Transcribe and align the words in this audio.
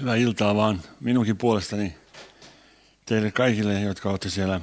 Hyvää 0.00 0.16
iltaa 0.16 0.54
vaan 0.54 0.82
minunkin 1.00 1.36
puolestani 1.36 1.94
teille 3.06 3.30
kaikille, 3.30 3.80
jotka 3.80 4.10
olette 4.10 4.30
siellä 4.30 4.60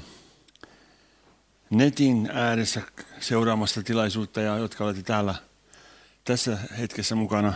netin 1.70 2.29
ääressä 2.33 2.81
seuraamassa 3.20 3.84
tilaisuutta 3.84 4.42
ja 4.42 4.58
jotka 4.58 4.84
olette 4.84 5.04
täällä 5.04 5.36
tässä 6.23 6.58
hetkessä 6.79 7.15
mukana. 7.15 7.54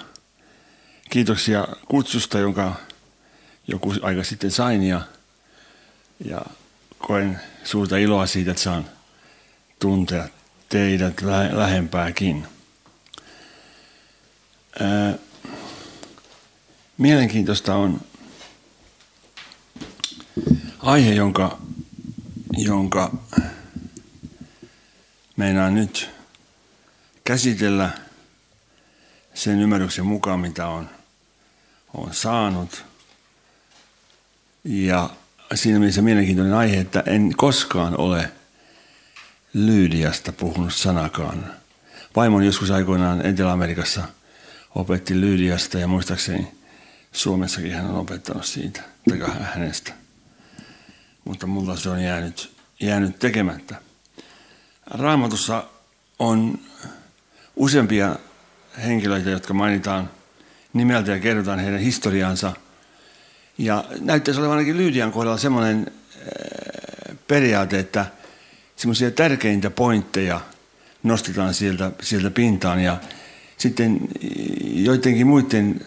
Kiitoksia 1.09 1.67
kutsusta, 1.88 2.39
jonka 2.39 2.75
joku 3.67 3.93
aika 4.02 4.23
sitten 4.23 4.52
sain 4.52 4.84
ja, 4.84 5.02
ja 6.25 6.41
koen 6.98 7.39
suurta 7.63 7.98
iloa 7.98 8.25
siitä, 8.25 8.52
että 8.52 8.63
saan 8.63 8.86
tuntea 9.79 10.27
teidät 10.70 11.21
lähempääkin. 11.52 12.48
Ää, 14.79 15.13
Mielenkiintoista 16.98 17.76
on 17.76 18.02
aihe, 20.80 21.13
jonka, 21.13 21.58
jonka 22.58 23.12
meinaan 25.38 25.76
nyt 25.76 26.09
käsitellä 27.23 27.90
sen 29.34 29.59
ymmärryksen 29.59 30.05
mukaan, 30.05 30.40
mitä 30.40 30.68
on, 30.68 30.90
on 31.94 32.13
saanut. 32.13 32.85
Ja 34.63 35.10
siinä 35.55 35.80
mielessä 35.80 36.02
mielenkiintoinen 36.02 36.54
aihe, 36.54 36.80
että 36.80 37.04
en 37.05 37.34
koskaan 37.38 37.98
ole 37.98 38.32
Lyydiasta 39.54 40.32
puhunut 40.32 40.73
sanakaan. 40.73 41.54
Vaimon 42.16 42.44
joskus 42.46 42.71
aikoinaan 42.71 43.26
Etelä-Amerikassa 43.26 44.04
opetti 44.76 45.21
Lyydiasta 45.21 45.80
ja 45.80 45.88
muistaakseni 45.88 46.60
Suomessakin 47.12 47.73
hän 47.73 47.85
on 47.85 47.95
opettanut 47.95 48.45
siitä, 48.45 48.81
tai 49.09 49.20
hänestä. 49.41 49.93
Mutta 51.26 51.48
mulla 51.48 51.76
se 51.76 51.90
on 51.90 52.03
jäänyt, 52.03 52.51
jäänyt 52.79 53.20
tekemättä. 53.20 53.76
Raamatussa 54.85 55.63
on 56.20 56.59
useampia 57.55 58.15
henkilöitä, 58.84 59.29
jotka 59.29 59.53
mainitaan 59.53 60.09
nimeltä 60.73 61.12
ja 61.12 61.20
kerrotaan 61.20 61.59
heidän 61.59 61.79
historiansa. 61.79 62.53
Ja 63.57 63.84
näyttäisi 63.99 64.40
olevan 64.40 64.57
ainakin 64.57 64.78
Lyydian 64.78 65.12
kohdalla 65.12 65.38
semmoinen 65.38 65.91
äh, 65.91 67.18
periaate, 67.28 67.79
että 67.79 68.06
semmoisia 68.75 69.12
tärkeintä 69.12 69.69
pointteja 69.69 70.41
nostetaan 71.03 71.53
sieltä, 71.53 71.91
sieltä 72.01 72.31
pintaan 72.31 72.79
ja 72.79 72.97
sitten 73.57 74.00
joidenkin 74.62 75.28
muiden 75.28 75.85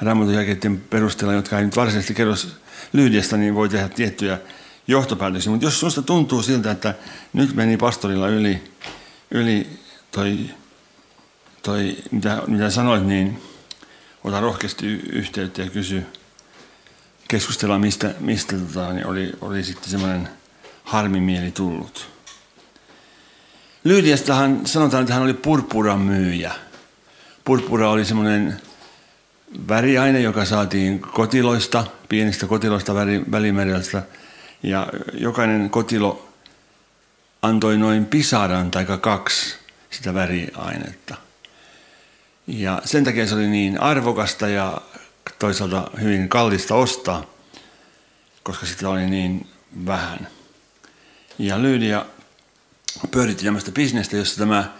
raamatun 0.00 0.34
jakeiden 0.34 0.80
perusteella, 0.80 1.34
jotka 1.34 1.58
ei 1.58 1.64
nyt 1.64 1.76
varsinaisesti 1.76 2.14
kerro 2.14 2.34
Lyydiasta, 2.92 3.36
niin 3.36 3.54
voi 3.54 3.68
tehdä 3.68 3.88
tiettyjä 3.88 4.38
johtopäätöksiä. 4.88 5.50
Mutta 5.52 5.66
jos 5.66 5.80
sinusta 5.80 6.02
tuntuu 6.02 6.42
siltä, 6.42 6.70
että 6.70 6.94
nyt 7.32 7.54
meni 7.54 7.76
pastorilla 7.76 8.28
yli, 8.28 8.62
yli 9.30 9.66
toi, 10.10 10.38
toi 11.62 11.96
mitä, 12.10 12.42
mitä 12.46 12.70
sanoit, 12.70 13.06
niin 13.06 13.42
ota 14.24 14.40
rohkeasti 14.40 14.86
yhteyttä 14.86 15.62
ja 15.62 15.70
kysy, 15.70 16.06
keskustella, 17.28 17.78
mistä, 17.78 18.14
mistä 18.20 18.56
tota, 18.58 18.92
niin 18.92 19.06
oli, 19.06 19.32
oli 19.40 19.64
sitten 19.64 19.90
semmoinen 19.90 20.28
harmimieli 20.84 21.50
tullut. 21.50 22.08
Lyydiastahan 23.84 24.66
sanotaan, 24.66 25.02
että 25.02 25.14
hän 25.14 25.22
oli 25.22 25.34
purpuran 25.34 26.00
myyjä. 26.00 26.52
Purpura 27.44 27.90
oli 27.90 28.04
semmoinen 28.04 28.60
väriaine, 29.68 30.20
joka 30.20 30.44
saatiin 30.44 31.00
kotiloista, 31.00 31.84
pienistä 32.08 32.46
kotiloista 32.46 32.94
välimereltä. 33.30 34.02
Ja 34.62 34.86
jokainen 35.14 35.70
kotilo 35.70 36.28
antoi 37.42 37.78
noin 37.78 38.06
pisaran 38.06 38.70
tai 38.70 38.86
kaksi 39.00 39.54
sitä 39.90 40.14
väriainetta. 40.14 41.16
Ja 42.46 42.82
sen 42.84 43.04
takia 43.04 43.26
se 43.26 43.34
oli 43.34 43.48
niin 43.48 43.80
arvokasta 43.80 44.48
ja 44.48 44.80
toisaalta 45.38 45.90
hyvin 46.00 46.28
kallista 46.28 46.74
ostaa, 46.74 47.24
koska 48.42 48.66
sitä 48.66 48.88
oli 48.88 49.06
niin 49.06 49.48
vähän. 49.86 50.28
Ja 51.38 51.62
Lyydia 51.62 52.06
pyöritti 53.10 53.44
tämmöistä 53.44 53.72
bisnestä, 53.72 54.16
jossa 54.16 54.38
tämä, 54.38 54.72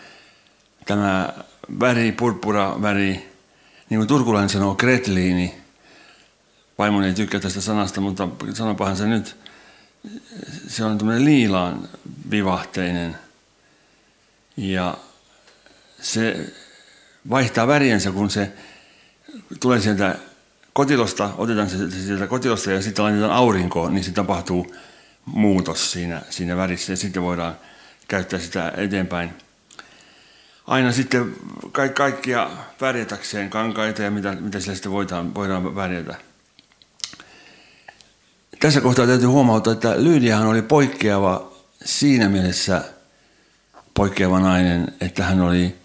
tämä 0.87 1.33
väri, 1.81 2.13
purpura 2.13 2.83
väri, 2.83 3.28
niin 3.91 3.99
kuin 3.99 4.09
turkulainen 4.09 4.49
sanoo, 4.49 4.75
kretliini. 4.75 5.55
Vaimoni 6.79 7.07
ei 7.07 7.15
tykkää 7.15 7.41
tästä 7.41 7.61
sanasta, 7.61 8.01
mutta 8.01 8.29
sanopahan 8.55 8.97
se 8.97 9.07
nyt. 9.07 9.37
Se 10.69 10.85
on 10.85 10.99
tämmöinen 10.99 11.25
liilaan 11.25 11.89
vivahteinen. 12.31 13.19
Ja 14.57 14.97
se 16.01 16.53
vaihtaa 17.31 17.67
väriensä, 17.67 18.13
kun 18.13 18.31
se 18.31 18.53
tulee 19.61 19.81
sieltä 19.81 20.19
kotilosta, 20.73 21.31
otetaan 21.39 21.71
se 21.71 21.91
sieltä 21.91 22.27
kotilosta 22.27 22.73
ja 22.73 22.83
sitten 22.83 23.05
laitetaan 23.05 23.33
aurinkoon, 23.33 23.95
niin 23.95 24.05
se 24.05 24.13
tapahtuu 24.13 24.75
muutos 25.25 25.93
siinä, 25.93 26.23
siinä 26.31 26.57
värissä 26.57 26.93
ja 26.93 26.97
sitten 26.97 27.23
voidaan 27.23 27.57
käyttää 28.09 28.39
sitä 28.39 28.73
eteenpäin– 28.77 29.31
aina 30.69 30.93
sitten 30.93 31.37
ka- 31.73 31.89
kaikkia 31.89 32.51
värjätäkseen 32.81 33.51
kankaita 33.51 34.03
ja 34.03 34.11
mitä, 34.11 34.33
mitä 34.41 34.61
sillä 34.61 34.75
sitten 34.75 34.93
voidaan, 34.93 35.35
voidaan 35.35 35.75
värjätä. 35.75 36.15
Tässä 38.61 38.81
kohtaa 38.81 39.07
täytyy 39.07 39.29
huomauttaa, 39.29 39.73
että 39.73 40.05
Lyydiahan 40.05 40.47
oli 40.47 40.63
poikkeava 40.63 41.53
siinä 41.85 42.29
mielessä 42.29 42.85
poikkeava 43.95 44.41
nainen, 44.41 44.93
että 45.01 45.25
hän 45.25 45.41
oli 45.41 45.77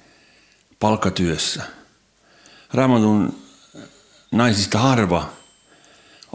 palkkatyössä. 0.79 1.63
Raamatun 2.73 3.39
naisista 4.31 4.79
harva 4.79 5.29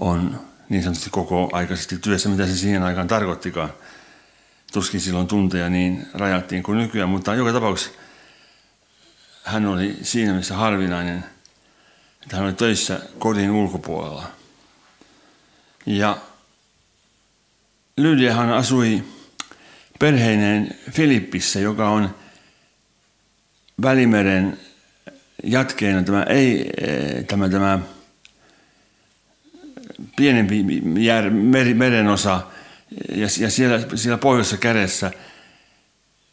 on 0.01 0.41
niin 0.69 0.83
sanotusti 0.83 1.11
koko 1.11 1.49
aikaisesti 1.53 1.99
työssä, 1.99 2.29
mitä 2.29 2.47
se 2.47 2.57
siihen 2.57 2.83
aikaan 2.83 3.09
tarkoittikaan. 3.09 3.73
Tuskin 4.73 5.01
silloin 5.01 5.27
tunteja 5.27 5.69
niin 5.69 6.07
rajattiin 6.15 6.63
kuin 6.63 6.79
nykyään, 6.79 7.09
mutta 7.09 7.35
joka 7.35 7.53
tapauksessa 7.53 7.99
hän 9.49 9.67
oli 9.67 9.97
siinä 10.03 10.33
missä 10.35 10.55
harvinainen, 10.55 11.25
että 12.23 12.37
hän 12.37 12.45
oli 12.45 12.53
töissä 12.53 13.01
kodin 13.19 13.51
ulkopuolella. 13.51 14.27
Ja 15.87 16.19
Lydiahan 17.97 18.53
asui 18.53 19.05
perheineen 19.99 20.75
Filippissä, 20.91 21.61
joka 21.61 21.89
on 21.89 22.15
Välimeren 23.83 24.59
jatkeena 25.45 26.03
tämä, 26.03 26.23
ei, 26.23 26.71
tämä, 27.27 27.49
tämä 27.49 27.79
pienempi 30.17 30.65
jär, 30.99 31.31
meri, 31.31 31.75
merenosa 31.75 32.43
ja, 33.15 33.29
ja 33.41 33.51
siellä, 33.51 33.81
siellä 33.95 34.19
pohjoisessa 34.19 34.57
kädessä, 34.57 35.11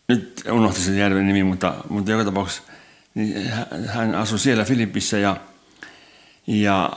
nyt 0.08 0.44
unohti 0.52 0.82
sen 0.82 0.98
järven 0.98 1.28
nimi, 1.28 1.44
mutta, 1.44 1.76
mutta 1.90 2.12
joka 2.12 2.26
tapauksessa 2.26 2.75
niin 3.16 3.52
hän 3.88 4.16
asui 4.16 4.40
siellä 4.40 4.66
Filippissä 4.66 5.18
ja, 5.18 5.38
ja 6.48 6.92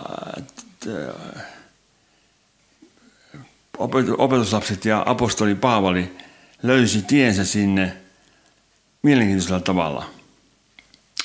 opetuslapset 4.18 4.84
ja 4.84 5.02
apostoli 5.06 5.54
Paavali 5.54 6.16
löysi 6.62 7.02
tiensä 7.02 7.44
sinne 7.44 7.96
mielenkiintoisella 9.02 9.60
tavalla. 9.60 10.10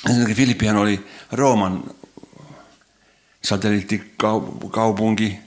Ensinnäkin 0.06 0.36
Filippihän 0.36 0.76
oli 0.76 1.06
Rooman 1.32 1.84
satelliittikaupunki. 3.42 5.38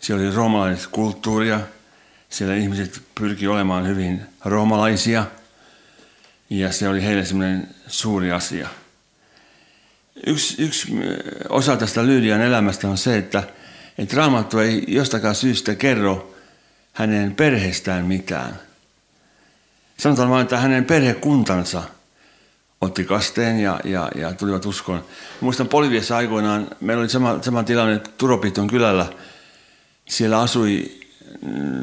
Siellä 0.00 0.26
oli 0.26 0.34
roomalainen 0.34 0.78
kulttuuria. 0.92 1.60
Siellä 2.28 2.54
ihmiset 2.54 3.02
pyrki 3.14 3.46
olemaan 3.48 3.86
hyvin 3.86 4.22
roomalaisia– 4.44 5.26
ja 6.50 6.72
se 6.72 6.88
oli 6.88 7.02
heille 7.02 7.24
semmoinen 7.24 7.68
suuri 7.86 8.32
asia. 8.32 8.68
Yksi, 10.26 10.62
yksi 10.62 10.92
osa 11.48 11.76
tästä 11.76 12.06
Lyydian 12.06 12.40
elämästä 12.40 12.88
on 12.88 12.98
se, 12.98 13.18
että, 13.18 13.42
että 13.98 14.16
Raamattu 14.16 14.58
ei 14.58 14.84
jostakaan 14.88 15.34
syystä 15.34 15.74
kerro 15.74 16.34
hänen 16.92 17.34
perheestään 17.34 18.06
mitään. 18.06 18.60
Sanotaan 19.98 20.30
vain, 20.30 20.42
että 20.42 20.58
hänen 20.58 20.84
perhekuntansa 20.84 21.82
otti 22.80 23.04
kasteen 23.04 23.60
ja, 23.60 23.80
ja, 23.84 24.08
ja 24.14 24.32
tulivat 24.32 24.66
uskoon. 24.66 25.04
Muistan 25.40 25.68
Poliviassa 25.68 26.16
aikoinaan, 26.16 26.68
meillä 26.80 27.00
oli 27.00 27.08
sama, 27.08 27.42
sama 27.42 27.62
tilanne 27.62 27.98
Turopiton 27.98 28.66
kylällä. 28.66 29.06
Siellä 30.08 30.40
asui 30.40 30.98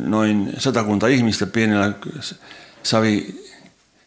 noin 0.06 0.54
satakunta 0.58 1.08
ihmistä 1.08 1.46
pienellä 1.46 1.94
savi 2.84 3.46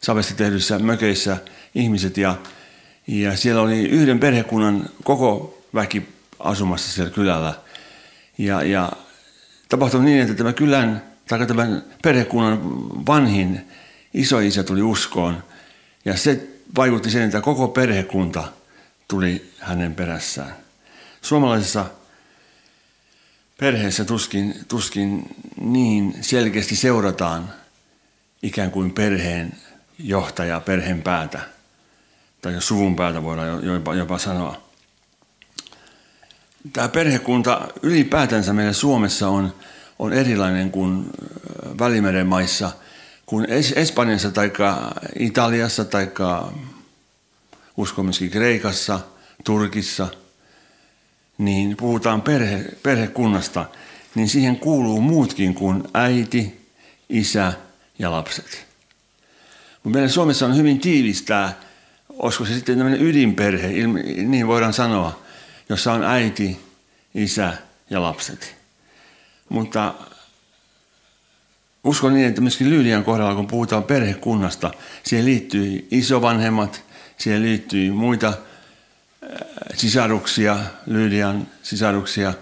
savesta 0.01 0.35
tehdyissä 0.35 0.79
mökeissä 0.79 1.37
ihmiset 1.75 2.17
ja, 2.17 2.37
ja 3.09 3.37
siellä 3.37 3.63
oli 3.63 3.89
yhden 3.89 4.21
perhekunnan 4.21 4.89
koko 5.05 5.59
väki 5.75 6.09
asumassa 6.39 6.93
siellä 6.93 7.13
kylällä. 7.13 7.55
Ja, 8.39 8.63
ja 8.63 8.93
tapahtui 9.69 10.05
niin, 10.05 10.21
että 10.21 10.35
tämä 10.35 10.53
kylän, 10.53 11.03
tai 11.29 11.47
tämän 11.47 11.83
perhekunnan 12.03 12.61
vanhin 13.07 13.69
isoisä 14.15 14.63
tuli 14.63 14.83
uskoon. 14.83 15.43
Ja 16.05 16.17
se 16.17 16.49
vaikutti 16.77 17.11
sen, 17.11 17.23
että 17.23 17.41
koko 17.41 17.69
perhekunta 17.69 18.45
tuli 19.09 19.51
hänen 19.59 19.95
perässään. 19.95 20.57
Suomalaisessa 21.23 21.87
perheessä 23.59 24.05
tuskin, 24.05 24.55
tuskin 24.69 25.37
niin 25.61 26.19
selkeästi 26.21 26.77
seurataan 26.77 27.53
ikään 28.43 28.71
kuin 28.71 28.91
perheen 28.91 29.53
johtaja, 29.99 30.61
perheen 30.61 31.03
päätä. 31.03 31.58
Tai 32.43 32.63
suvun 32.63 32.97
päätä 32.97 33.23
voidaan 33.23 33.65
jopa, 33.65 33.95
jopa 33.95 34.19
sanoa. 34.19 34.63
Tämä 36.73 36.89
perhekunta 36.89 37.69
ylipäätänsä 37.83 38.53
meillä 38.53 38.73
Suomessa 38.73 39.29
on, 39.29 39.55
on 39.99 40.13
erilainen 40.13 40.71
kuin 40.71 41.11
Välimeren 41.79 42.27
maissa, 42.27 42.71
kuin 43.27 43.47
Espanjassa 43.77 44.31
tai 44.31 44.53
Italiassa 45.19 45.85
tai 45.85 46.11
uskon 47.77 48.11
Kreikassa, 48.31 49.01
Turkissa, 49.45 50.09
niin 51.39 51.77
puhutaan 51.77 52.23
perhe, 52.23 52.65
perhekunnasta, 52.83 53.67
niin 54.15 54.29
siihen 54.29 54.57
kuuluu 54.57 55.01
muutkin 55.01 55.55
kuin 55.55 55.83
äiti, 55.95 56.69
isä 57.09 57.53
ja 57.99 58.11
lapset. 58.11 58.67
Mutta 59.85 59.97
meillä 59.97 60.09
Suomessa 60.09 60.47
on 60.47 60.57
hyvin 60.57 60.81
tiivistää, 60.81 61.61
olisiko 62.19 62.45
se 62.45 62.55
sitten 62.55 62.79
tämmöinen 62.79 63.03
ydinperhe, 63.03 63.69
niin 64.25 64.47
voidaan 64.47 64.73
sanoa, 64.73 65.21
jossa 65.69 65.93
on 65.93 66.05
äiti, 66.05 66.61
isä 67.15 67.53
ja 67.91 68.03
lapset. 68.03 68.57
Mutta 69.49 69.95
uskon 71.85 72.15
niin, 72.15 72.29
että 72.29 72.41
myöskin 72.41 72.71
Lyylian 72.71 73.05
kohdalla, 73.05 73.35
kun 73.35 73.47
puhutaan 73.47 73.85
perhekunnasta, 73.85 74.71
siihen 75.03 75.27
liittyy 75.27 75.89
isovanhemmat, 75.91 76.83
siihen 77.19 77.43
liittyy 77.43 77.93
muita 77.93 78.33
sisaruksia, 79.75 80.59
Lyylian 80.87 81.47
sisaruksia 81.63 82.35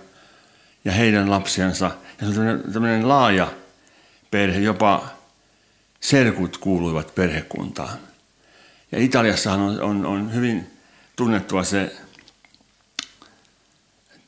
ja 0.84 0.92
heidän 0.92 1.30
lapsiansa. 1.30 1.90
Ja 2.20 2.32
se 2.32 2.40
on 2.40 2.72
tämmöinen 2.72 3.08
laaja 3.08 3.52
perhe, 4.30 4.58
jopa 4.58 5.08
serkut 6.00 6.56
kuuluivat 6.56 7.14
perhekuntaan. 7.14 7.98
Ja 8.92 8.98
Italiassahan 8.98 9.60
on, 9.60 9.80
on, 9.82 10.06
on 10.06 10.34
hyvin 10.34 10.66
tunnettua 11.16 11.64
se 11.64 11.96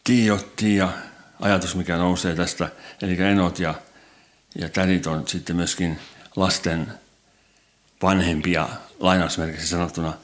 Tio, 0.04 0.38
Tia 0.56 0.88
ajatus, 1.40 1.76
mikä 1.76 1.96
nousee 1.96 2.34
tästä, 2.34 2.68
eli 3.02 3.22
enot 3.22 3.58
ja, 3.58 3.74
ja 4.58 4.68
tädit 4.68 5.06
on 5.06 5.28
sitten 5.28 5.56
myöskin 5.56 5.98
lasten 6.36 6.86
vanhempia, 8.02 8.68
lainausmerkissä 9.00 9.68
sanottuna. 9.68 10.14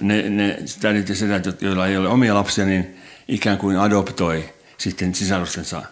Ne, 0.00 0.30
ne 0.30 0.58
tädit 0.80 1.08
ja 1.08 1.14
sedät, 1.14 1.62
joilla 1.62 1.86
ei 1.86 1.96
ole 1.96 2.08
omia 2.08 2.34
lapsia, 2.34 2.64
niin 2.64 2.96
ikään 3.28 3.58
kuin 3.58 3.78
adoptoi 3.78 4.54
sitten 4.78 5.14
sisarustensa 5.14 5.82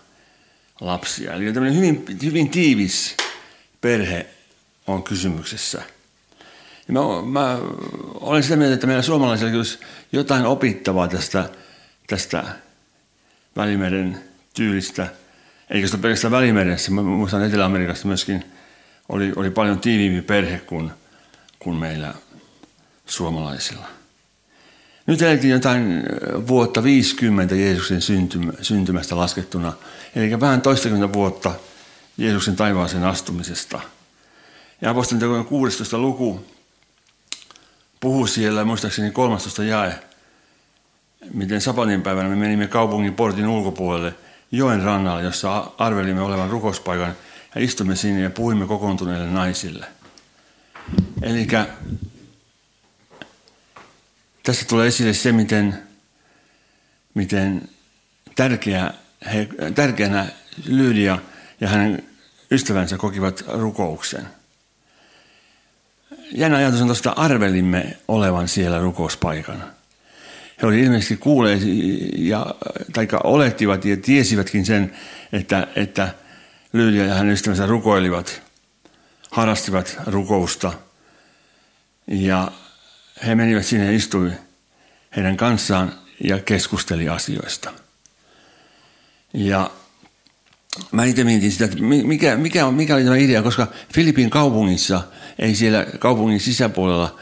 lapsia. 0.81 1.33
Eli 1.33 1.53
tämmöinen 1.53 1.79
hyvin, 1.79 2.05
hyvin 2.23 2.51
tiivis 2.51 3.17
perhe 3.81 4.27
on 4.87 5.03
kysymyksessä. 5.03 5.83
Ja 6.89 6.95
mä, 6.95 7.01
mä 7.41 7.59
olen 8.15 8.43
sitä 8.43 8.57
mieltä, 8.57 8.75
että 8.75 8.87
meillä 8.87 9.03
suomalaisilla 9.03 9.57
olisi 9.57 9.79
jotain 10.13 10.45
opittavaa 10.45 11.09
tästä, 11.09 11.51
tästä 12.07 12.45
Välimeren 13.57 14.21
tyylistä, 14.55 15.09
eikä 15.71 15.89
ole 15.93 16.01
pelkästään 16.03 16.33
Välimeressä, 16.33 16.91
mä 16.91 17.03
muistan 17.03 17.45
Etelä-Amerikassa 17.45 18.09
myöskin 18.09 18.45
oli, 19.09 19.33
oli 19.37 19.51
paljon 19.51 19.81
tiiviimpi 19.81 20.23
perhe 20.23 20.59
kuin, 20.59 20.91
kuin 21.59 21.77
meillä 21.77 22.15
suomalaisilla. 23.07 23.87
Nyt 25.07 25.23
elettiin 25.23 25.51
jotain 25.51 26.03
vuotta 26.47 26.83
50 26.83 27.55
Jeesuksen 27.55 28.03
syntymä, 28.03 28.53
syntymästä 28.63 29.17
laskettuna, 29.17 29.73
eli 30.17 30.41
vähän 30.41 30.61
toistakymmentä 30.61 31.13
vuotta 31.13 31.55
Jeesuksen 32.19 32.57
taivaaseen 32.57 33.05
astumisesta. 33.05 33.81
Ja 34.81 34.91
apostolien 34.91 35.45
16. 35.45 35.99
luku 35.99 36.54
puhuu 38.01 38.27
siellä, 38.27 38.65
muistaakseni 38.65 39.11
13 39.11 39.65
jae, 39.65 39.99
miten 41.35 41.61
Sapatin 41.61 42.03
päivänä 42.03 42.29
me 42.29 42.37
menimme 42.37 42.67
kaupungin 42.67 43.15
portin 43.15 43.47
ulkopuolelle 43.47 44.15
joen 44.53 44.83
rannalle, 44.83 45.23
jossa 45.23 45.71
arvelimme 45.79 46.23
olevan 46.23 46.51
rukouspaikan 46.51 47.17
ja 47.55 47.61
istumme 47.61 47.97
sinne 47.97 48.23
ja 48.23 48.31
puhuimme 48.31 48.67
kokoontuneille 48.67 49.27
naisille. 49.27 49.87
Eli 51.23 51.47
tässä 54.43 54.65
tulee 54.65 54.87
esille 54.87 55.15
se, 55.15 55.33
miten, 55.33 55.83
miten 57.15 57.69
tärkeä, 58.37 58.95
he, 59.35 59.49
tärkeänä 59.75 60.27
Lyydia 60.67 61.19
ja 61.61 61.69
hänen 61.69 62.05
ystävänsä 62.51 62.97
kokivat 62.97 63.45
rukouksen. 63.49 64.29
Jännä 66.33 66.57
ajatus 66.57 66.81
on 66.81 66.87
tuosta 66.87 67.11
arvelimme 67.17 67.97
olevan 68.09 68.49
siellä 68.49 68.79
rukouspaikana 68.79 69.75
he 70.63 70.67
olivat 70.67 70.85
ilmeisesti 70.85 71.17
kuulleet 71.17 71.63
ja, 72.17 72.47
tai 72.93 73.09
olettivat 73.25 73.85
ja 73.85 73.97
tiesivätkin 73.97 74.67
sen, 74.67 74.93
että, 75.33 75.67
että 75.77 76.15
Lyylia 76.73 77.05
ja 77.05 77.15
hänen 77.15 77.33
ystävänsä 77.33 77.67
rukoilivat, 77.67 78.43
harrastivat 79.31 79.99
rukousta. 80.07 80.73
Ja 82.07 82.53
he 83.27 83.35
menivät 83.35 83.67
sinne 83.67 83.87
ja 83.87 83.93
istui 83.93 84.33
heidän 85.17 85.37
kanssaan 85.37 85.93
ja 86.25 86.39
keskusteli 86.39 87.09
asioista. 87.09 87.73
Ja 89.35 89.71
mä 90.93 91.05
itse 91.05 91.25
mietin 91.25 91.53
sitä, 91.53 91.65
että 91.65 91.77
mikä, 91.83 92.37
mikä, 92.37 92.71
mikä 92.71 92.95
oli 92.95 93.05
tämä 93.05 93.17
idea, 93.17 93.43
koska 93.43 93.67
Filipin 93.95 94.31
kaupungissa, 94.31 95.03
ei 95.39 95.55
siellä 95.55 95.87
kaupungin 95.99 96.41
sisäpuolella 96.41 97.19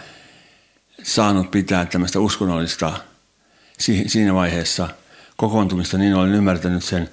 saanut 1.03 1.50
pitää 1.50 1.87
tämmöistä 1.87 2.20
uskonnollista 2.20 2.93
siinä 4.06 4.34
vaiheessa 4.34 4.89
kokoontumista, 5.36 5.98
niin 5.98 6.15
olen 6.15 6.34
ymmärtänyt 6.34 6.84
sen. 6.84 7.08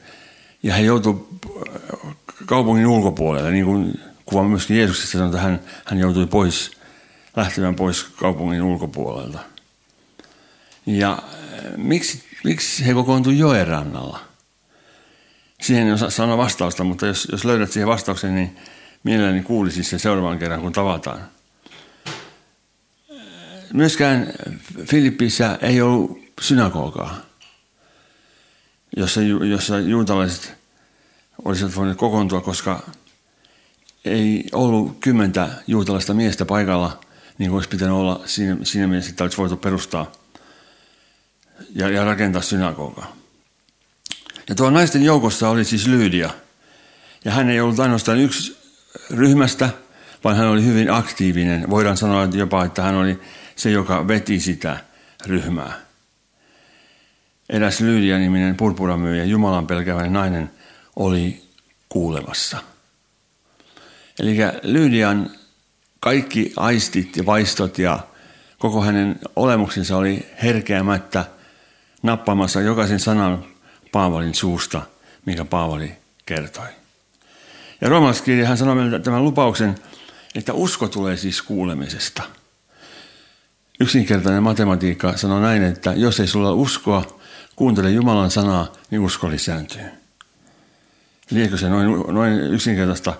Ja 0.63 0.73
he 0.73 0.81
joutuivat 0.81 1.21
äh, 2.03 2.15
kaupungin 2.45 2.87
ulkopuolelle, 2.87 3.51
niin 3.51 3.65
kuin 3.65 3.99
kuva 4.25 4.43
myöskin 4.43 4.77
Jeesuksesta 4.77 5.11
sanoi, 5.11 5.27
että 5.27 5.41
hän, 5.41 5.59
hän 5.85 5.99
joutui 5.99 6.25
pois, 6.27 6.71
lähtemään 7.35 7.75
pois 7.75 8.03
kaupungin 8.03 8.61
ulkopuolelta. 8.61 9.39
Ja 10.85 11.11
äh, 11.11 11.77
miksi, 11.77 12.23
miksi 12.43 12.85
he 12.85 12.93
kokoontuivat 12.93 13.39
joen 13.39 13.67
rannalla? 13.67 14.19
Siihen 15.61 15.87
en 15.87 15.93
osaa 15.93 16.09
sanoa 16.09 16.37
vastausta, 16.37 16.83
mutta 16.83 17.07
jos, 17.07 17.27
jos 17.31 17.45
löydät 17.45 17.71
siihen 17.71 17.87
vastauksen, 17.87 18.35
niin 18.35 18.57
mielelläni 19.03 19.43
kuulisin 19.43 19.83
sen 19.83 19.99
seuraavan 19.99 20.39
kerran, 20.39 20.61
kun 20.61 20.73
tavataan. 20.73 21.19
Myöskään 23.73 24.33
Filippissä 24.85 25.57
ei 25.61 25.81
ollut 25.81 26.19
synagogaa, 26.41 27.17
jossa, 28.97 29.21
jossa 29.21 29.79
juutalaiset 29.79 30.53
olisivat 31.45 31.75
voineet 31.75 31.97
kokoontua, 31.97 32.41
koska 32.41 32.89
ei 34.05 34.43
ollut 34.51 34.97
kymmentä 34.99 35.49
juutalaista 35.67 36.13
miestä 36.13 36.45
paikalla, 36.45 36.99
niin 37.37 37.49
kuin 37.49 37.57
olisi 37.57 37.69
pitänyt 37.69 37.95
olla 37.95 38.21
siinä, 38.25 38.57
siinä 38.63 38.87
mielessä, 38.87 39.09
että 39.09 39.23
olisi 39.23 39.37
voitu 39.37 39.57
perustaa 39.57 40.11
ja, 41.75 41.89
ja 41.89 42.05
rakentaa 42.05 42.41
synagogaa. 42.41 43.15
Ja 44.49 44.55
tuo 44.55 44.69
naisten 44.69 45.03
joukossa 45.03 45.49
oli 45.49 45.65
siis 45.65 45.87
Lyydia. 45.87 46.29
Ja 47.25 47.31
hän 47.31 47.49
ei 47.49 47.59
ollut 47.59 47.79
ainoastaan 47.79 48.19
yksi 48.19 48.58
ryhmästä, 49.09 49.69
vaan 50.23 50.35
hän 50.35 50.47
oli 50.47 50.65
hyvin 50.65 50.91
aktiivinen. 50.91 51.69
Voidaan 51.69 51.97
sanoa 51.97 52.27
jopa, 52.33 52.65
että 52.65 52.81
hän 52.81 52.95
oli 52.95 53.19
se, 53.55 53.71
joka 53.71 54.07
veti 54.07 54.39
sitä 54.39 54.77
ryhmää 55.25 55.89
eräs 57.49 57.81
Lyydia-niminen 57.81 58.55
purpuramyyjä, 58.55 59.23
Jumalan 59.23 59.67
pelkäväinen 59.67 60.13
nainen, 60.13 60.51
oli 60.95 61.43
kuulevassa. 61.89 62.57
Eli 64.19 64.37
Lyydian 64.63 65.29
kaikki 65.99 66.53
aistit 66.57 67.17
ja 67.17 67.25
vaistot 67.25 67.79
ja 67.79 67.99
koko 68.57 68.81
hänen 68.81 69.19
olemuksensa 69.35 69.97
oli 69.97 70.27
herkeämättä 70.43 71.25
nappaamassa 72.03 72.61
jokaisen 72.61 72.99
sanan 72.99 73.45
Paavalin 73.91 74.35
suusta, 74.35 74.81
mikä 75.25 75.45
Paavali 75.45 75.91
kertoi. 76.25 76.78
Ja 77.81 77.89
roomalaiskirja 77.89 78.47
hän 78.47 78.57
sanoi 78.57 79.01
tämän 79.03 79.23
lupauksen, 79.23 79.75
että 80.35 80.53
usko 80.53 80.87
tulee 80.87 81.17
siis 81.17 81.41
kuulemisesta. 81.41 82.23
Yksinkertainen 83.79 84.43
matematiikka 84.43 85.17
sanoo 85.17 85.39
näin, 85.39 85.63
että 85.63 85.93
jos 85.93 86.19
ei 86.19 86.27
sulla 86.27 86.53
uskoa, 86.53 87.19
kuuntele 87.55 87.91
Jumalan 87.91 88.31
sanaa, 88.31 88.73
niin 88.91 89.01
usko 89.01 89.29
lisääntyy. 89.29 89.81
Liekö 91.29 91.57
se 91.57 91.69
noin, 91.69 92.13
noin 92.13 92.39
yksinkertaista, 92.39 93.13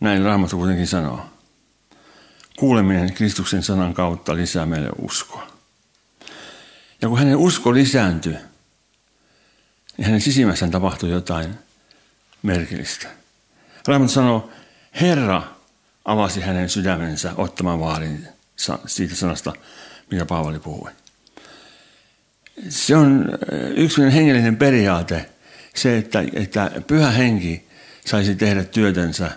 näin 0.00 0.22
Raamattu 0.22 0.56
kuitenkin 0.56 0.86
sanoo. 0.86 1.26
Kuuleminen 2.56 3.12
Kristuksen 3.12 3.62
sanan 3.62 3.94
kautta 3.94 4.36
lisää 4.36 4.66
meille 4.66 4.90
uskoa. 4.98 5.46
Ja 7.02 7.08
kun 7.08 7.18
hänen 7.18 7.36
usko 7.36 7.74
lisääntyi, 7.74 8.36
niin 9.96 10.06
hänen 10.06 10.20
sisimmässään 10.20 10.70
tapahtui 10.70 11.10
jotain 11.10 11.54
merkillistä. 12.42 13.21
Raamattu 13.86 14.12
sanoo, 14.12 14.50
Herra 15.00 15.42
avasi 16.04 16.40
hänen 16.40 16.68
sydämensä 16.68 17.32
ottamaan 17.36 17.80
vaarin 17.80 18.28
siitä 18.86 19.14
sanasta, 19.14 19.52
mikä 20.10 20.26
Paavali 20.26 20.58
puhui. 20.58 20.90
Se 22.68 22.96
on 22.96 23.28
yksi 23.76 24.02
hengellinen 24.02 24.56
periaate, 24.56 25.30
se, 25.74 25.98
että, 25.98 26.24
että 26.32 26.70
pyhä 26.86 27.10
henki 27.10 27.68
saisi 28.06 28.34
tehdä 28.34 28.64
työtänsä 28.64 29.30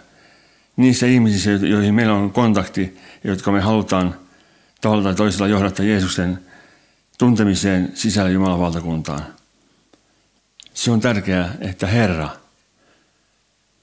niissä 0.75 1.05
ihmisissä, 1.05 1.51
joihin 1.51 1.95
meillä 1.95 2.13
on 2.13 2.31
kontakti, 2.31 2.97
jotka 3.23 3.51
me 3.51 3.61
halutaan 3.61 4.19
tavalla 4.81 5.03
tai 5.03 5.15
toisella 5.15 5.47
johdattaa 5.47 5.85
Jeesuksen 5.85 6.39
tuntemiseen 7.17 7.91
sisällä 7.93 8.29
Jumalan 8.29 8.59
valtakuntaan. 8.59 9.25
Se 10.73 10.91
on 10.91 10.99
tärkeää, 10.99 11.55
että 11.61 11.87
Herra 11.87 12.29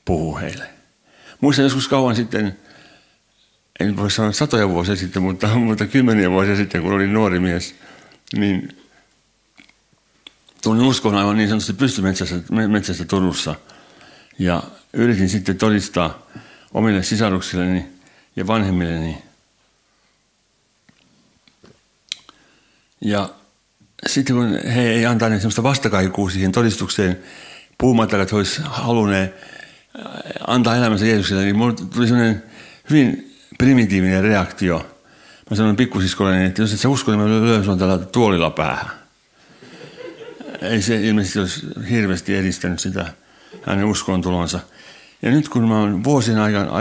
puhuu 0.04 0.36
heille. 0.38 0.70
Muistan 1.40 1.62
joskus 1.62 1.88
kauan 1.88 2.16
sitten, 2.16 2.58
en 3.80 3.96
voi 3.96 4.10
sanoa 4.10 4.32
satoja 4.32 4.68
vuosia 4.68 4.96
sitten, 4.96 5.22
mutta, 5.22 5.46
mutta 5.66 5.86
kymmeniä 5.86 6.30
vuosia 6.30 6.56
sitten, 6.56 6.82
kun 6.82 6.92
olin 6.92 7.12
nuori 7.12 7.38
mies, 7.38 7.74
niin 8.36 8.76
tulin 10.62 10.82
uskon 10.82 11.14
aivan 11.14 11.36
niin 11.36 11.48
sanotusti 11.48 11.72
pystymetsästä 11.72 12.36
metsästä 12.68 13.04
Turussa. 13.04 13.54
Ja 14.38 14.62
yritin 14.92 15.28
sitten 15.28 15.58
todistaa 15.58 16.26
omille 16.74 17.02
sisaruksilleni 17.02 17.86
ja 18.36 18.46
vanhemmilleni. 18.46 19.18
Ja 23.00 23.28
sitten 24.06 24.36
kun 24.36 24.58
he 24.74 24.90
ei 24.90 25.06
antaneet 25.06 25.40
sellaista 25.40 25.62
vastakaikua 25.62 26.30
siihen 26.30 26.52
todistukseen, 26.52 27.18
he 28.30 28.36
olisivat 28.36 28.72
halunneet 28.72 29.51
antaa 30.46 30.76
elämänsä 30.76 31.06
Jeesukselle, 31.06 31.42
niin 31.42 31.56
minulle 31.56 31.74
tuli 31.94 32.06
sellainen 32.06 32.42
hyvin 32.90 33.36
primitiivinen 33.58 34.22
reaktio. 34.22 34.86
Mä 35.50 35.56
sanoin 35.56 35.76
pikkusiskolleni, 35.76 36.44
että 36.44 36.62
jos 36.62 36.72
et 36.72 36.80
sä 36.80 36.88
usko, 36.88 37.10
niin 37.10 37.20
mä 37.20 37.26
lyön 37.26 37.64
sun 37.64 37.78
tällä 37.78 37.98
tuolilla 37.98 38.50
päähän. 38.50 38.90
Ei 40.60 40.82
se 40.82 41.00
ilmeisesti 41.00 41.38
olisi 41.38 41.66
hirveästi 41.90 42.36
edistänyt 42.36 42.80
sitä 42.80 43.06
hänen 43.62 43.84
uskoon 43.84 44.22
tulonsa. 44.22 44.60
Ja 45.22 45.30
nyt 45.30 45.48
kun 45.48 45.68
mä 45.68 45.80
oon 45.80 46.04
vuosien 46.04 46.38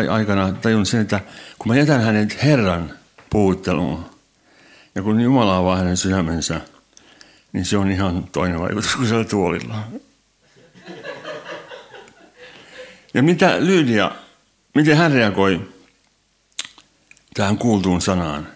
aikana 0.09 0.51
tajunnut 0.51 0.87
sen, 0.87 1.01
että 1.01 1.19
kun 1.59 1.71
mä 1.71 1.75
jätän 1.75 2.01
hänet 2.01 2.43
Herran 2.43 2.91
puhutteluun, 3.29 4.05
ja 4.95 5.01
kun 5.01 5.21
Jumala 5.21 5.57
avaa 5.57 5.77
hänen 5.77 5.97
sydämensä, 5.97 6.61
niin 7.53 7.65
se 7.65 7.77
on 7.77 7.91
ihan 7.91 8.23
toinen 8.31 8.59
vaikutus 8.59 8.95
kuin 8.95 9.07
siellä 9.07 9.25
tuolilla. 9.25 9.75
Ja 13.13 13.23
mitä 13.23 13.65
Lydia, 13.65 14.11
miten 14.75 14.97
hän 14.97 15.11
reagoi 15.11 15.69
tähän 17.33 17.57
kuultuun 17.57 18.01
sanaan? 18.01 18.47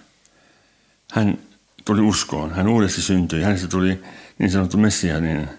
Hän 1.12 1.38
tuli 1.85 2.01
uskoon, 2.01 2.53
hän 2.53 2.67
uudesti 2.67 3.01
syntyi, 3.01 3.43
hänestä 3.43 3.67
tuli 3.67 4.03
niin 4.38 4.51
sanottu 4.51 4.77
messianinen. 4.77 5.50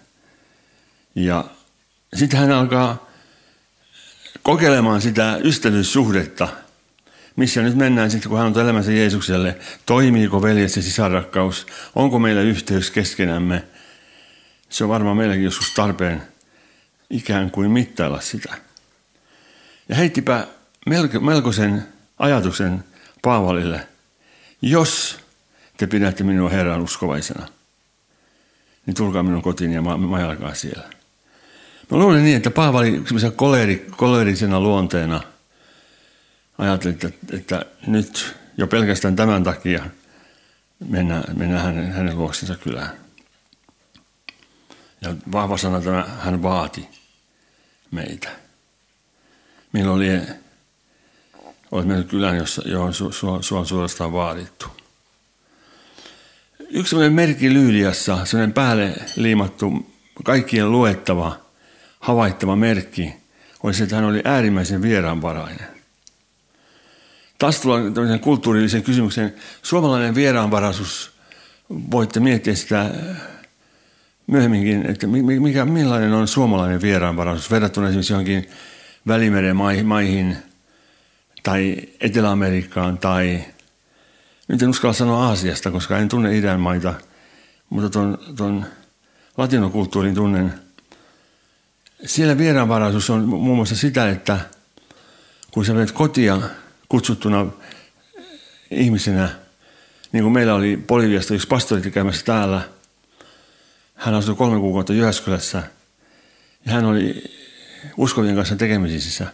Ja 1.14 1.44
sitten 2.16 2.40
hän 2.40 2.52
alkaa 2.52 3.10
kokeilemaan 4.42 5.02
sitä 5.02 5.36
ystävyyssuhdetta, 5.36 6.48
missä 7.36 7.62
nyt 7.62 7.74
mennään 7.74 8.10
sitten, 8.10 8.28
kun 8.28 8.38
hän 8.38 8.46
on 8.46 8.60
elämänsä 8.60 8.92
Jeesukselle. 8.92 9.58
Toimiiko 9.86 10.42
veljes 10.42 10.76
ja 10.76 10.82
sisarrakkaus? 10.82 11.66
Onko 11.94 12.18
meillä 12.18 12.42
yhteys 12.42 12.90
keskenämme? 12.90 13.64
Se 14.68 14.84
on 14.84 14.90
varmaan 14.90 15.16
meilläkin 15.16 15.44
joskus 15.44 15.70
tarpeen 15.70 16.22
ikään 17.10 17.50
kuin 17.50 17.70
mittailla 17.70 18.20
sitä. 18.20 18.65
Ja 19.88 19.96
heittipä 19.96 20.46
melko, 20.86 21.20
melkoisen 21.20 21.86
ajatuksen 22.18 22.84
Paavalille. 23.22 23.88
Jos 24.62 25.18
te 25.76 25.86
pidätte 25.86 26.24
minua 26.24 26.50
Herran 26.50 26.80
uskovaisena, 26.80 27.48
niin 28.86 28.94
tulkaa 28.94 29.22
minun 29.22 29.42
kotiin 29.42 29.72
ja 29.72 29.82
majalkaa 29.82 30.54
siellä. 30.54 30.88
Mä 31.90 31.98
luulen 31.98 32.24
niin, 32.24 32.36
että 32.36 32.50
Paavali 32.50 33.04
koleri, 33.36 33.86
kolerisena 33.96 34.60
luonteena 34.60 35.20
ajatteli, 36.58 36.94
että, 36.94 37.10
että 37.32 37.64
nyt 37.86 38.36
jo 38.56 38.66
pelkästään 38.66 39.16
tämän 39.16 39.44
takia 39.44 39.84
mennään, 40.88 41.24
mennään 41.36 41.64
hänen, 41.64 41.92
hänen 41.92 42.18
luoksensa 42.18 42.54
kylään. 42.54 42.90
Ja 45.00 45.14
vahva 45.32 45.56
sana 45.56 45.80
tämä, 45.80 46.06
hän 46.20 46.42
vaati 46.42 46.88
meitä. 47.90 48.45
Meillä 49.72 49.92
oli, 49.92 50.08
olet 51.70 51.86
mennyt 51.86 52.08
kylään, 52.08 52.36
jossa, 52.36 52.62
johon 52.68 52.94
su, 52.94 53.12
su, 53.12 53.38
sua 53.40 53.58
on 53.58 53.66
suorastaan 53.66 54.12
vaadittu. 54.12 54.66
Yksi 56.70 56.90
sellainen 56.90 57.12
merkki 57.12 57.52
Lyyliassa, 57.52 58.24
sellainen 58.24 58.54
päälle 58.54 58.94
liimattu, 59.16 59.92
kaikkien 60.24 60.72
luettava, 60.72 61.38
havaittava 62.00 62.56
merkki, 62.56 63.14
oli 63.62 63.74
se, 63.74 63.82
että 63.82 63.96
hän 63.96 64.04
oli 64.04 64.22
äärimmäisen 64.24 64.82
vieraanvarainen. 64.82 65.66
Taas 67.38 67.60
tullaan 67.60 68.20
kulttuurillisen 68.20 68.82
kysymyksen. 68.82 69.34
Suomalainen 69.62 70.14
vieraanvaraisuus, 70.14 71.12
voitte 71.70 72.20
miettiä 72.20 72.54
sitä 72.54 72.90
myöhemminkin, 74.26 74.90
että 74.90 75.06
mikä, 75.40 75.64
millainen 75.64 76.12
on 76.12 76.28
suomalainen 76.28 76.82
vieraanvaraisuus 76.82 77.50
verrattuna 77.50 77.88
esimerkiksi 77.88 78.12
johonkin 78.12 78.50
Välimeren 79.08 79.56
maihin 79.84 80.36
tai 81.42 81.76
Etelä-Amerikkaan 82.00 82.98
tai 82.98 83.44
nyt 84.48 84.62
en 84.62 84.68
uskalla 84.68 84.92
sanoa 84.92 85.26
Aasiasta, 85.26 85.70
koska 85.70 85.98
en 85.98 86.08
tunne 86.08 86.38
idän 86.38 86.60
maita, 86.60 86.94
mutta 87.70 87.90
tuon, 87.90 88.18
tuon 88.36 88.66
latinokulttuurin 89.36 90.14
tunnen. 90.14 90.54
Siellä 92.04 92.38
vieraanvaraisuus 92.38 93.10
on 93.10 93.28
muun 93.28 93.56
muassa 93.56 93.76
sitä, 93.76 94.10
että 94.10 94.40
kun 95.50 95.64
sä 95.64 95.74
menet 95.74 95.92
kotia 95.92 96.40
kutsuttuna 96.88 97.46
ihmisenä, 98.70 99.28
niin 100.12 100.22
kuin 100.22 100.32
meillä 100.32 100.54
oli 100.54 100.84
Boliviasta 100.86 101.34
yksi 101.34 101.48
pastori 101.48 101.90
käymässä 101.90 102.24
täällä, 102.24 102.60
hän 103.94 104.14
asui 104.14 104.34
kolme 104.34 104.60
kuukautta 104.60 104.92
Jyväskylässä 104.92 105.62
ja 106.66 106.72
hän 106.72 106.84
oli 106.84 107.35
uskovien 107.96 108.36
kanssa 108.36 108.56
tekemisissä. 108.56 109.26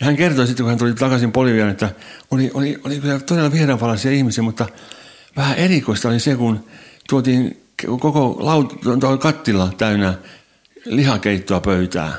Ja 0.00 0.06
hän 0.06 0.16
kertoi 0.16 0.46
sitten, 0.46 0.64
kun 0.64 0.70
hän 0.70 0.78
tuli 0.78 0.94
takaisin 0.94 1.32
Boliviaan, 1.32 1.70
että 1.70 1.90
oli, 2.30 2.50
oli, 2.54 2.80
oli 2.84 3.00
kyllä 3.00 3.18
todella 3.18 3.52
vieraanvalaisia 3.52 4.12
ihmisiä, 4.12 4.44
mutta 4.44 4.66
vähän 5.36 5.56
erikoista 5.56 6.08
oli 6.08 6.20
se, 6.20 6.36
kun 6.36 6.64
tuotiin 7.08 7.64
koko 8.00 8.36
laut, 8.38 8.80
kattila 9.20 9.72
täynnä 9.78 10.14
lihakeittoa 10.84 11.60
pöytää. 11.60 12.12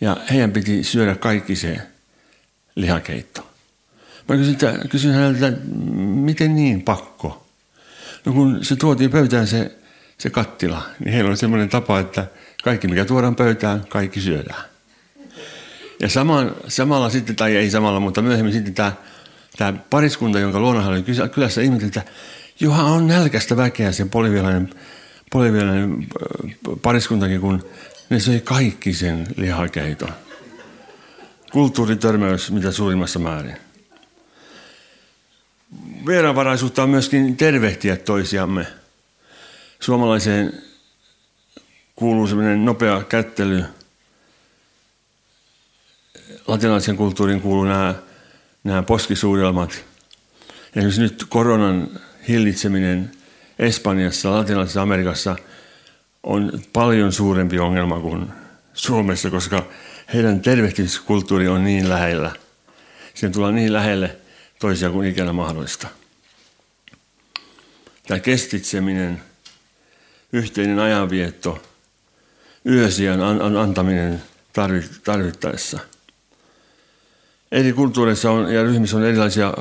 Ja 0.00 0.16
heidän 0.30 0.52
piti 0.52 0.84
syödä 0.84 1.14
kaikki 1.14 1.56
se 1.56 1.78
lihakeitto. 2.74 3.50
Mä 4.28 4.36
kysyin, 4.36 4.58
kysyin 4.88 5.14
häneltä, 5.14 5.52
miten 6.04 6.54
niin 6.54 6.82
pakko? 6.82 7.46
No 8.24 8.32
kun 8.32 8.64
se 8.64 8.76
tuotiin 8.76 9.10
pöytään 9.10 9.46
se, 9.46 9.78
se 10.18 10.30
kattila, 10.30 10.82
niin 10.98 11.12
heillä 11.12 11.28
oli 11.28 11.36
semmoinen 11.36 11.68
tapa, 11.68 11.98
että 11.98 12.26
kaikki, 12.62 12.88
mikä 12.88 13.04
tuodaan 13.04 13.36
pöytään, 13.36 13.86
kaikki 13.88 14.20
syödään. 14.20 14.62
Ja 16.00 16.08
sama, 16.08 16.46
samalla 16.68 17.10
sitten, 17.10 17.36
tai 17.36 17.56
ei 17.56 17.70
samalla, 17.70 18.00
mutta 18.00 18.22
myöhemmin 18.22 18.52
sitten 18.52 18.74
tämä, 18.74 18.92
tämä 19.56 19.72
pariskunta, 19.90 20.38
jonka 20.38 20.58
oli 20.58 21.04
kylässä 21.34 21.60
ihmettä, 21.60 21.86
että 21.86 22.02
Juha 22.60 22.82
on 22.82 23.06
nälkästä 23.06 23.56
väkeä 23.56 23.92
se 23.92 24.04
polivialainen, 24.04 24.70
polivialainen 25.32 26.06
pariskuntakin, 26.82 27.40
kun 27.40 27.64
ne 28.10 28.20
söi 28.20 28.40
kaikki 28.40 28.92
sen 28.92 29.26
lihakeiton. 29.36 30.10
Kulttuuritörmäys 31.52 32.50
mitä 32.50 32.72
suurimmassa 32.72 33.18
määrin. 33.18 33.56
Vieraanvaraisuutta 36.06 36.82
on 36.82 36.90
myöskin 36.90 37.36
tervehtiä 37.36 37.96
toisiamme. 37.96 38.66
Suomalaiseen 39.80 40.62
kuuluu 41.96 42.26
semmoinen 42.26 42.64
nopea 42.64 43.02
kättely. 43.02 43.64
Latinalaisen 46.46 46.96
kulttuurin 46.96 47.40
kuuluu 47.40 47.64
nämä, 47.64 47.94
nämä 48.64 48.82
poskisuudelmat. 48.82 49.84
Esimerkiksi 50.76 51.00
nyt 51.00 51.24
koronan 51.28 52.00
hillitseminen 52.28 53.10
Espanjassa, 53.58 54.30
Latinalaisessa 54.30 54.82
Amerikassa 54.82 55.36
on 56.22 56.60
paljon 56.72 57.12
suurempi 57.12 57.58
ongelma 57.58 58.00
kuin 58.00 58.32
Suomessa, 58.74 59.30
koska 59.30 59.66
heidän 60.14 60.40
tervehtimiskulttuuri 60.40 61.48
on 61.48 61.64
niin 61.64 61.88
lähellä. 61.88 62.32
Siihen 63.14 63.32
tulee 63.32 63.52
niin 63.52 63.72
lähelle 63.72 64.16
toisia 64.58 64.90
kuin 64.90 65.08
ikinä 65.08 65.32
mahdollista. 65.32 65.88
Tämä 68.06 68.20
kestitseminen, 68.20 69.22
yhteinen 70.32 70.78
ajanvietto, 70.78 71.62
yösiän 72.66 73.20
antaminen 73.58 74.22
tarvittaessa. 75.04 75.78
Eri 77.52 77.72
kulttuureissa 77.72 78.30
on, 78.30 78.54
ja 78.54 78.62
ryhmissä 78.62 78.96
on 78.96 79.04
erilaisia 79.04 79.54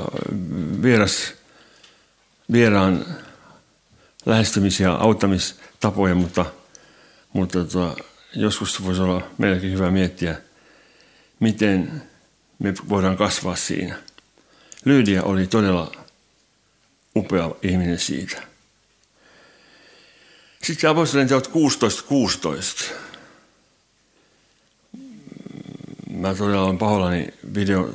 vieras, 0.82 1.34
vieraan 2.52 3.06
lähestymis- 4.26 4.84
ja 4.84 4.94
auttamistapoja, 4.94 6.16
mutta, 6.16 6.46
mutta 7.34 7.66
tuota, 7.66 8.04
joskus 8.36 8.84
voisi 8.84 9.02
olla 9.02 9.28
meilläkin 9.38 9.72
hyvä 9.72 9.92
miettiä, 9.92 10.36
miten 11.40 12.02
me 12.60 12.74
voidaan 12.90 13.18
kasvaa 13.18 13.56
siinä. 13.56 13.96
Lyydia 14.86 15.24
oli 15.24 15.48
todella 15.48 15.92
upea 17.16 17.52
ihminen 17.62 18.00
siitä. 18.00 18.55
Sitten 20.66 20.90
apostolien 20.90 21.28
teot 21.28 21.48
16.16. 21.48 21.52
16. 22.08 22.84
Mä 26.18 26.36
todella 26.36 26.64
olen 26.64 26.78
pahoillani 26.78 27.28
video 27.56 27.90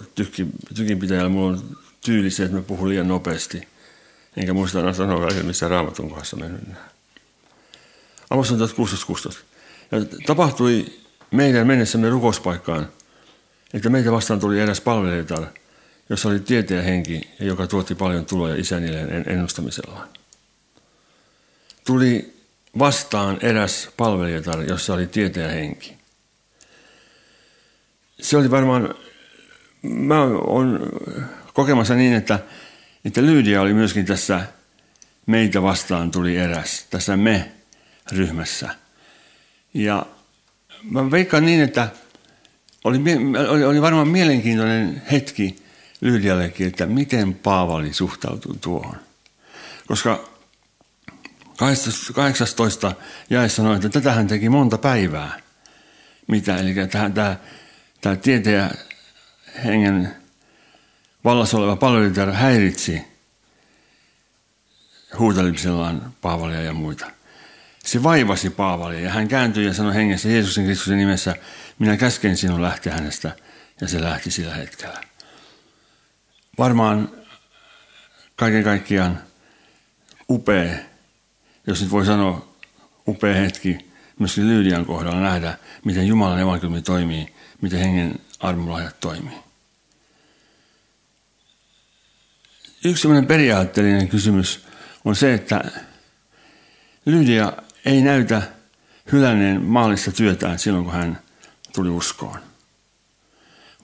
tykinpitäjällä. 0.75 1.29
Mulla 1.29 1.49
on 1.49 1.77
tyyli 2.01 2.31
se, 2.31 2.45
että 2.45 2.57
mä 2.57 2.63
puhun 2.63 2.89
liian 2.89 3.09
nopeasti. 3.09 3.69
Enkä 4.37 4.53
muista 4.53 4.79
aina 4.79 4.93
sanoa 4.93 5.29
missä 5.43 5.69
raamatun 5.69 6.11
kohdassa 6.11 6.37
mennyt. 6.37 6.63
Apostolien 8.31 8.69
teot 8.69 8.89
16.16. 8.89 9.07
16. 9.07 9.41
Ja 9.93 9.99
tapahtui 10.27 10.87
meidän 11.31 11.67
mennessämme 11.67 12.11
rukouspaikkaan, 12.11 12.89
että 13.75 13.89
meitä 13.89 14.13
vastaan 14.13 14.41
tuli 14.41 14.61
eräs 14.61 14.81
palvelijatar, 14.81 15.47
jossa 16.09 16.29
oli 16.29 16.41
tieteen 16.41 16.85
henki 16.85 17.31
ja 17.41 17.47
joka 17.47 17.67
tuotti 17.67 17.95
paljon 17.95 18.27
tuloja 18.27 18.57
isänilleen 18.57 19.25
ennustamisellaan. 19.27 20.09
Tuli 21.87 22.40
vastaan 22.79 23.39
eräs 23.43 23.89
palvelijatar, 23.97 24.63
jossa 24.63 24.95
oli 24.95 25.07
tieteen 25.07 25.51
henki. 25.51 25.97
Se 28.21 28.37
oli 28.37 28.51
varmaan, 28.51 28.95
mä 29.83 30.23
olen 30.23 30.79
kokemassa 31.55 31.95
niin, 31.95 32.15
että, 32.15 32.39
että 33.05 33.23
Lyydia 33.23 33.61
oli 33.61 33.75
myöskin 33.75 34.07
tässä 34.07 34.41
meitä 35.27 35.63
vastaan 35.63 36.11
tuli 36.11 36.37
eräs, 36.37 36.87
tässä 36.91 37.17
me-ryhmässä– 37.17 38.75
ja 39.75 40.07
mä 40.91 41.11
veikkaan 41.11 41.47
niin, 41.47 41.61
että 41.61 41.89
oli, 42.85 42.99
oli, 43.49 43.65
oli 43.65 43.83
varmaan 43.83 44.09
mielenkiintoinen 44.09 45.03
hetki 45.13 45.57
Lyydiallekin, 46.01 46.67
että 46.67 46.87
miten 46.87 47.35
Paavali 47.35 47.93
suhtautuu 47.93 48.57
tuohon. 48.61 48.97
Koska 49.87 50.29
18 52.13 52.95
jäi 53.31 53.49
sanoi, 53.49 53.77
että 53.77 53.89
tätä 53.89 54.13
hän 54.13 54.27
teki 54.27 54.49
monta 54.49 54.79
päivää. 54.79 55.41
Mitä? 56.27 56.57
Eli 56.57 56.75
tämä, 56.75 57.11
tämä, 57.11 57.37
tämä 58.01 58.17
tieteen 58.17 58.71
hengen 59.65 60.17
vallassa 61.25 61.57
oleva 61.57 61.77
palvelijatar 61.77 62.33
häiritsi 62.33 63.03
huutelimisellaan 65.19 66.15
Paavalia 66.21 66.63
ja 66.63 66.73
muita 66.73 67.11
se 67.85 68.03
vaivasi 68.03 68.51
Paavalia 68.51 69.01
ja 69.01 69.11
hän 69.11 69.29
kääntyi 69.29 69.67
ja 69.67 69.75
sanoi 69.75 69.95
hengessä 69.95 70.29
Jeesuksen 70.29 70.65
Kristuksen 70.65 70.99
nimessä, 70.99 71.37
minä 71.79 71.97
käsken 71.97 72.37
sinun 72.37 72.63
lähteä 72.63 72.95
hänestä 72.95 73.37
ja 73.81 73.89
se 73.89 74.01
lähti 74.01 74.31
sillä 74.31 74.55
hetkellä. 74.55 75.01
Varmaan 76.59 77.11
kaiken 78.37 78.65
kaikkiaan 78.65 79.23
upea, 80.31 80.90
jos 81.71 81.83
nyt 81.83 81.91
voi 81.91 82.07
sanoa 82.07 82.49
upea 83.09 83.35
hetki, 83.35 83.79
myöskin 84.19 84.49
Lyydian 84.49 84.85
kohdalla 84.87 85.21
nähdä, 85.21 85.59
miten 85.85 86.07
Jumalan 86.07 86.41
evankeliumi 86.41 86.83
toimii, 86.83 87.35
miten 87.61 87.79
hengen 87.79 88.21
armolahjat 88.41 89.01
toimii. 89.01 89.39
Yksi 92.85 93.03
sellainen 93.03 93.27
periaatteellinen 93.27 94.09
kysymys 94.09 94.67
on 95.05 95.17
se, 95.17 95.35
että 95.35 95.65
Lydia 97.07 97.53
ei 97.85 98.03
näytä 98.03 98.43
hylänneen 99.13 99.63
maallista 99.63 100.13
työtään 100.13 100.59
silloin, 100.59 100.85
kun 100.85 100.95
hän 100.95 101.19
tuli 101.73 101.89
uskoon. 101.89 102.39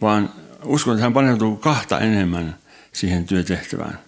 Vaan 0.01 0.33
uskon, 0.65 0.95
että 0.95 1.03
hän 1.03 1.13
paneutuu 1.13 1.57
kahta 1.57 2.01
enemmän 2.01 2.59
siihen 2.93 3.27
työtehtävään. 3.27 4.06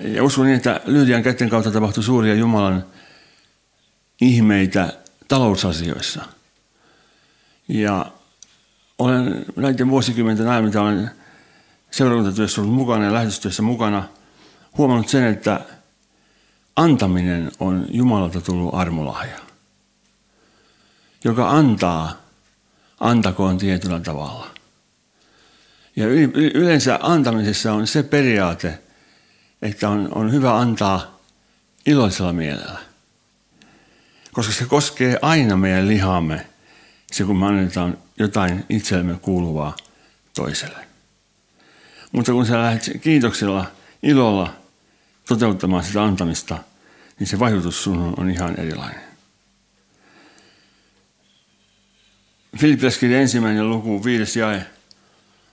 Ja 0.00 0.24
uskon 0.24 0.46
niin, 0.46 0.56
että 0.56 0.80
Lyydian 0.84 1.22
kätten 1.22 1.48
kautta 1.48 1.70
tapahtui 1.70 2.04
suuria 2.04 2.34
Jumalan 2.34 2.84
ihmeitä 4.20 4.92
talousasioissa. 5.28 6.24
Ja 7.68 8.06
olen 8.98 9.44
näiden 9.56 9.90
vuosikymmenten 9.90 10.48
ajan, 10.48 10.64
mitä 10.64 10.82
olen 10.82 11.10
seurakuntatyössä 11.90 12.60
ollut 12.60 12.74
mukana 12.74 13.04
ja 13.04 13.12
lähetystyössä 13.12 13.62
mukana, 13.62 14.08
huomannut 14.78 15.08
sen, 15.08 15.24
että 15.24 15.60
antaminen 16.76 17.52
on 17.60 17.86
Jumalalta 17.90 18.40
tullut 18.40 18.74
armolahja, 18.74 19.38
joka 21.24 21.50
antaa, 21.50 22.16
antakoon 23.00 23.58
tietyllä 23.58 24.00
tavalla. 24.00 24.50
Ja 25.96 26.06
yleensä 26.54 26.98
antamisessa 27.02 27.72
on 27.72 27.86
se 27.86 28.02
periaate, 28.02 28.78
että 29.62 29.88
on, 29.88 30.08
on 30.14 30.32
hyvä 30.32 30.58
antaa 30.58 31.18
iloisella 31.86 32.32
mielellä. 32.32 32.78
Koska 34.32 34.52
se 34.52 34.64
koskee 34.64 35.18
aina 35.22 35.56
meidän 35.56 35.88
lihamme, 35.88 36.46
se 37.12 37.24
kun 37.24 37.38
me 37.38 37.46
annetaan 37.46 37.98
jotain 38.18 38.64
itsellemme 38.68 39.18
kuuluvaa 39.22 39.76
toiselle. 40.34 40.86
Mutta 42.12 42.32
kun 42.32 42.46
sä 42.46 42.58
lähdet 42.58 42.90
kiitoksella, 43.00 43.66
ilolla 44.02 44.54
toteuttamaan 45.28 45.84
sitä 45.84 46.02
antamista, 46.02 46.58
niin 47.18 47.26
se 47.26 47.38
vaikutus 47.38 47.84
sun 47.84 48.14
on 48.16 48.30
ihan 48.30 48.60
erilainen. 48.60 49.02
Filippiläskirja 52.56 53.20
ensimmäinen 53.20 53.70
luku, 53.70 54.04
viides 54.04 54.36
jae. 54.36 54.66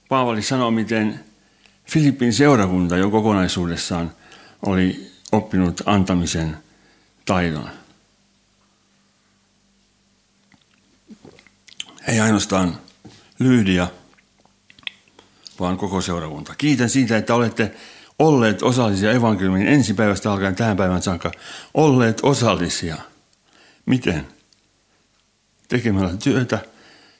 Paavali 0.09 0.41
sanoo, 0.41 0.71
miten 0.71 1.28
Filippin 1.89 2.33
seurakunta 2.33 2.97
jo 2.97 3.09
kokonaisuudessaan 3.09 4.11
oli 4.65 5.11
oppinut 5.31 5.81
antamisen 5.85 6.57
taidon. 7.25 7.69
Ei 12.07 12.19
ainoastaan 12.19 12.77
Lyydia, 13.39 13.87
vaan 15.59 15.77
koko 15.77 16.01
seurakunta. 16.01 16.55
Kiitän 16.57 16.89
siitä, 16.89 17.17
että 17.17 17.35
olette 17.35 17.75
olleet 18.19 18.63
osallisia 18.63 19.11
evankeliumin 19.11 19.67
ensipäivästä 19.67 20.31
alkaen 20.31 20.55
tähän 20.55 20.77
päivän 20.77 21.01
saakka, 21.01 21.31
olleet 21.73 22.19
osallisia. 22.23 22.97
Miten? 23.85 24.27
Tekemällä 25.67 26.17
työtä 26.17 26.59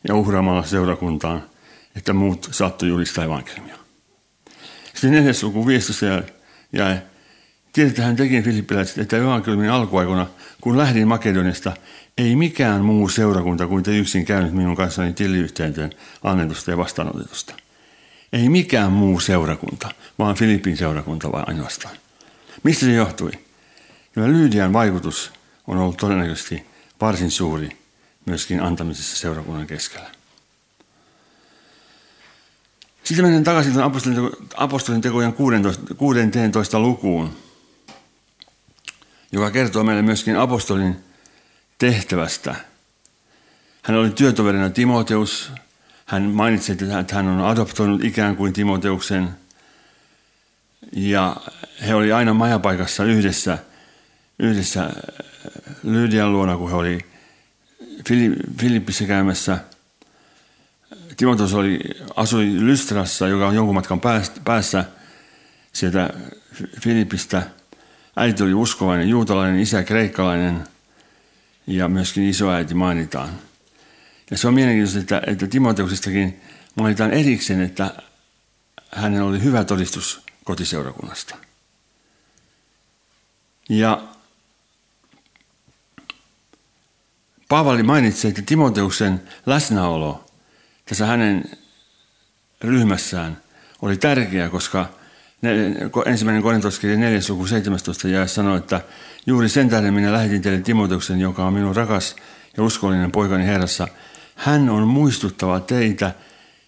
ja 0.08 0.16
uhraamalla 0.16 0.64
seurakuntaan, 0.64 1.44
että 1.96 2.14
muut 2.14 2.50
saattoi 2.52 2.90
julistaa 2.90 3.24
evankeliumia. 3.24 3.79
Sitten 5.00 5.12
neljäs 5.12 5.44
luku 5.44 5.68
15 5.68 6.06
jäi. 6.74 6.98
Tiedätte, 7.74 8.02
hän 8.02 8.16
teki 8.16 8.42
filippiläiset, 8.42 8.98
että 8.98 9.18
evankeliumin 9.18 9.70
alkuaikona, 9.70 10.28
kun 10.62 10.78
lähdin 10.78 11.08
Makedoniasta, 11.08 11.74
ei 12.18 12.36
mikään 12.36 12.82
muu 12.82 13.10
seurakunta 13.10 13.68
kuin 13.68 13.84
te 13.84 13.98
yksin 13.98 14.26
käynyt 14.26 14.54
minun 14.54 14.76
kanssani 14.76 15.14
tilliyhteenteen 15.14 15.92
annetusta 16.24 16.72
ja 16.72 16.78
vastaanotetusta. 16.78 17.54
Ei 18.34 18.50
mikään 18.50 18.92
muu 18.92 19.20
seurakunta, 19.20 19.92
vaan 20.20 20.36
Filippin 20.36 20.78
seurakunta 20.78 21.32
vain 21.32 21.48
ainoastaan. 21.48 21.96
Mistä 22.64 22.86
se 22.86 22.94
johtui? 22.94 23.32
Kyllä 24.14 24.28
Lyydian 24.28 24.74
vaikutus 24.74 25.32
on 25.68 25.78
ollut 25.78 25.98
todennäköisesti 25.98 26.66
varsin 27.02 27.32
suuri 27.32 27.70
myöskin 28.26 28.62
antamisessa 28.62 29.16
seurakunnan 29.16 29.68
keskellä. 29.68 30.19
Sitten 33.10 33.26
menen 33.26 33.44
takaisin 33.44 33.82
apostolin, 33.82 34.30
apostolin 34.56 35.02
tekojen 35.02 35.34
16, 35.34 35.94
16 35.96 36.80
lukuun, 36.80 37.38
joka 39.32 39.52
kertoo 39.52 39.84
meille 39.84 40.02
myöskin 40.02 40.38
apostolin 40.38 40.96
tehtävästä. 41.78 42.56
Hän 43.82 43.98
oli 43.98 44.10
työtoverina 44.10 44.70
Timoteus, 44.70 45.52
hän 46.06 46.24
mainitsi, 46.24 46.72
että 46.72 47.16
hän 47.16 47.28
on 47.28 47.42
adoptoinut 47.42 48.04
ikään 48.04 48.36
kuin 48.36 48.54
Timoteuksen. 48.54 49.30
Ja 50.92 51.36
he 51.88 51.96
oli 51.96 52.12
aina 52.12 52.34
majapaikassa 52.34 53.04
yhdessä, 53.04 53.58
yhdessä 54.40 54.90
Lyydian 55.84 56.34
luona, 56.34 56.58
kun 56.58 56.70
he 56.70 56.76
oli 56.76 57.06
Filippissä 58.60 59.06
käymässä. 59.06 59.60
Timoteus 61.20 61.54
oli, 61.54 61.80
asui 62.16 62.46
Lystrassa, 62.60 63.28
joka 63.28 63.48
on 63.48 63.56
jonkun 63.56 63.76
matkan 63.76 64.02
päässä 64.44 64.86
sieltä 65.74 66.10
Filippistä. 66.82 67.44
Äiti 68.16 68.44
oli 68.44 68.54
uskovainen, 68.54 69.10
juutalainen, 69.10 69.60
isä 69.60 69.84
kreikkalainen 69.84 70.64
ja 71.68 71.88
myöskin 71.88 72.24
isoäiti 72.24 72.74
mainitaan. 72.74 73.30
Ja 74.32 74.38
se 74.38 74.48
on 74.48 74.54
mielenkiintoista, 74.54 75.00
että, 75.00 75.22
että 75.32 75.48
Timoteuksestakin 75.48 76.42
mainitaan 76.76 77.12
erikseen, 77.12 77.62
että 77.62 77.94
hänellä 78.92 79.30
oli 79.30 79.44
hyvä 79.44 79.64
todistus 79.64 80.22
kotiseurakunnasta. 80.44 81.36
Ja 83.70 84.08
Paavali 87.50 87.84
mainitsi, 87.84 88.28
että 88.28 88.42
Timoteuksen 88.42 89.22
läsnäolo 89.46 90.29
tässä 90.90 91.06
hänen 91.06 91.44
ryhmässään 92.62 93.38
oli 93.82 93.98
tärkeä, 93.98 94.50
koska 94.50 94.90
ensimmäinen 96.06 96.44
Korintoskirja 96.44 96.98
4. 96.98 97.20
luku 97.30 97.48
17 97.48 98.08
ja 98.08 98.28
sanoi, 98.28 98.58
että 98.58 98.82
juuri 99.26 99.50
sen 99.50 99.70
tähden 99.70 99.94
minä 99.94 100.14
lähetin 100.14 100.42
teille 100.42 100.62
Timoteuksen, 100.62 101.20
joka 101.20 101.46
on 101.46 101.54
minun 101.54 101.76
rakas 101.76 102.16
ja 102.58 102.64
uskollinen 102.64 103.12
poikani 103.12 103.46
Herrassa. 103.46 103.88
Hän 104.36 104.70
on 104.70 104.88
muistuttava 104.88 105.60
teitä 105.60 106.14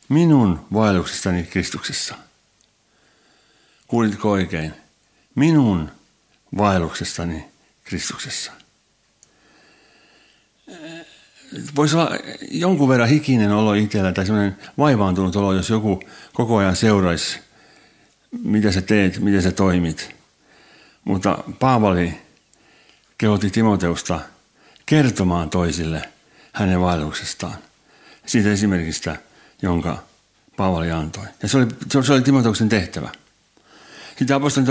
minun 0.10 0.66
vaelluksestani 0.74 1.44
Kristuksessa. 1.44 2.16
Kuulitko 3.88 4.32
oikein? 4.32 4.74
Minun 5.36 5.92
vaelluksestani 6.58 7.46
Kristuksessa. 7.84 8.52
Voisi 11.76 11.96
olla 11.96 12.12
jonkun 12.52 12.90
verran 12.90 13.10
hikinen 13.10 13.52
olo 13.52 13.74
itsellä 13.74 14.12
tai 14.12 14.26
sellainen 14.26 14.58
vaivaantunut 14.78 15.36
olo, 15.36 15.54
jos 15.54 15.70
joku 15.70 16.04
koko 16.34 16.58
ajan 16.58 16.76
seuraisi, 16.76 17.40
mitä 18.44 18.72
sä 18.72 18.82
teet, 18.82 19.20
miten 19.20 19.42
sä 19.42 19.52
toimit. 19.52 20.16
Mutta 21.06 21.44
Paavali 21.60 22.14
kehotti 23.18 23.50
Timoteusta 23.50 24.20
kertomaan 24.86 25.50
toisille 25.50 26.10
hänen 26.54 26.82
vaelluksestaan. 26.82 27.56
Siitä 28.26 28.52
esimerkistä, 28.52 29.18
jonka 29.62 30.04
Paavali 30.58 30.92
antoi. 30.92 31.26
Ja 31.42 31.48
se 31.48 31.58
oli, 31.58 31.68
se 32.04 32.14
oli 32.14 32.22
Timoteuksen 32.22 32.70
tehtävä. 32.70 33.10
Sitten 34.18 34.36
apostolin 34.36 34.68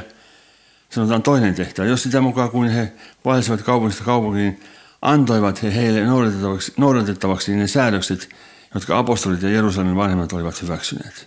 sanotaan 0.90 1.22
toinen 1.22 1.54
tehtävä. 1.54 1.88
Jos 1.88 2.02
sitä 2.02 2.20
mukaan 2.20 2.50
kuin 2.50 2.70
he 2.70 2.92
vaelsivat 3.24 3.62
kaupungista 3.62 4.04
kaupunkiin, 4.04 4.60
antoivat 5.02 5.62
he 5.62 5.74
heille 5.74 6.04
noudatettavaksi, 6.04 6.72
noudatettavaksi 6.76 7.56
ne 7.56 7.66
säädökset, 7.66 8.28
jotka 8.74 8.98
apostolit 8.98 9.42
ja 9.42 9.48
Jerusalemin 9.48 9.96
vanhemmat 9.96 10.32
olivat 10.32 10.62
hyväksyneet. 10.62 11.26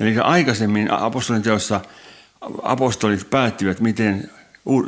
Eli 0.00 0.18
aikaisemmin 0.18 0.90
apostolin 0.90 1.42
teossa 1.42 1.80
apostolit 2.62 3.30
päättivät, 3.30 3.80
miten 3.80 4.30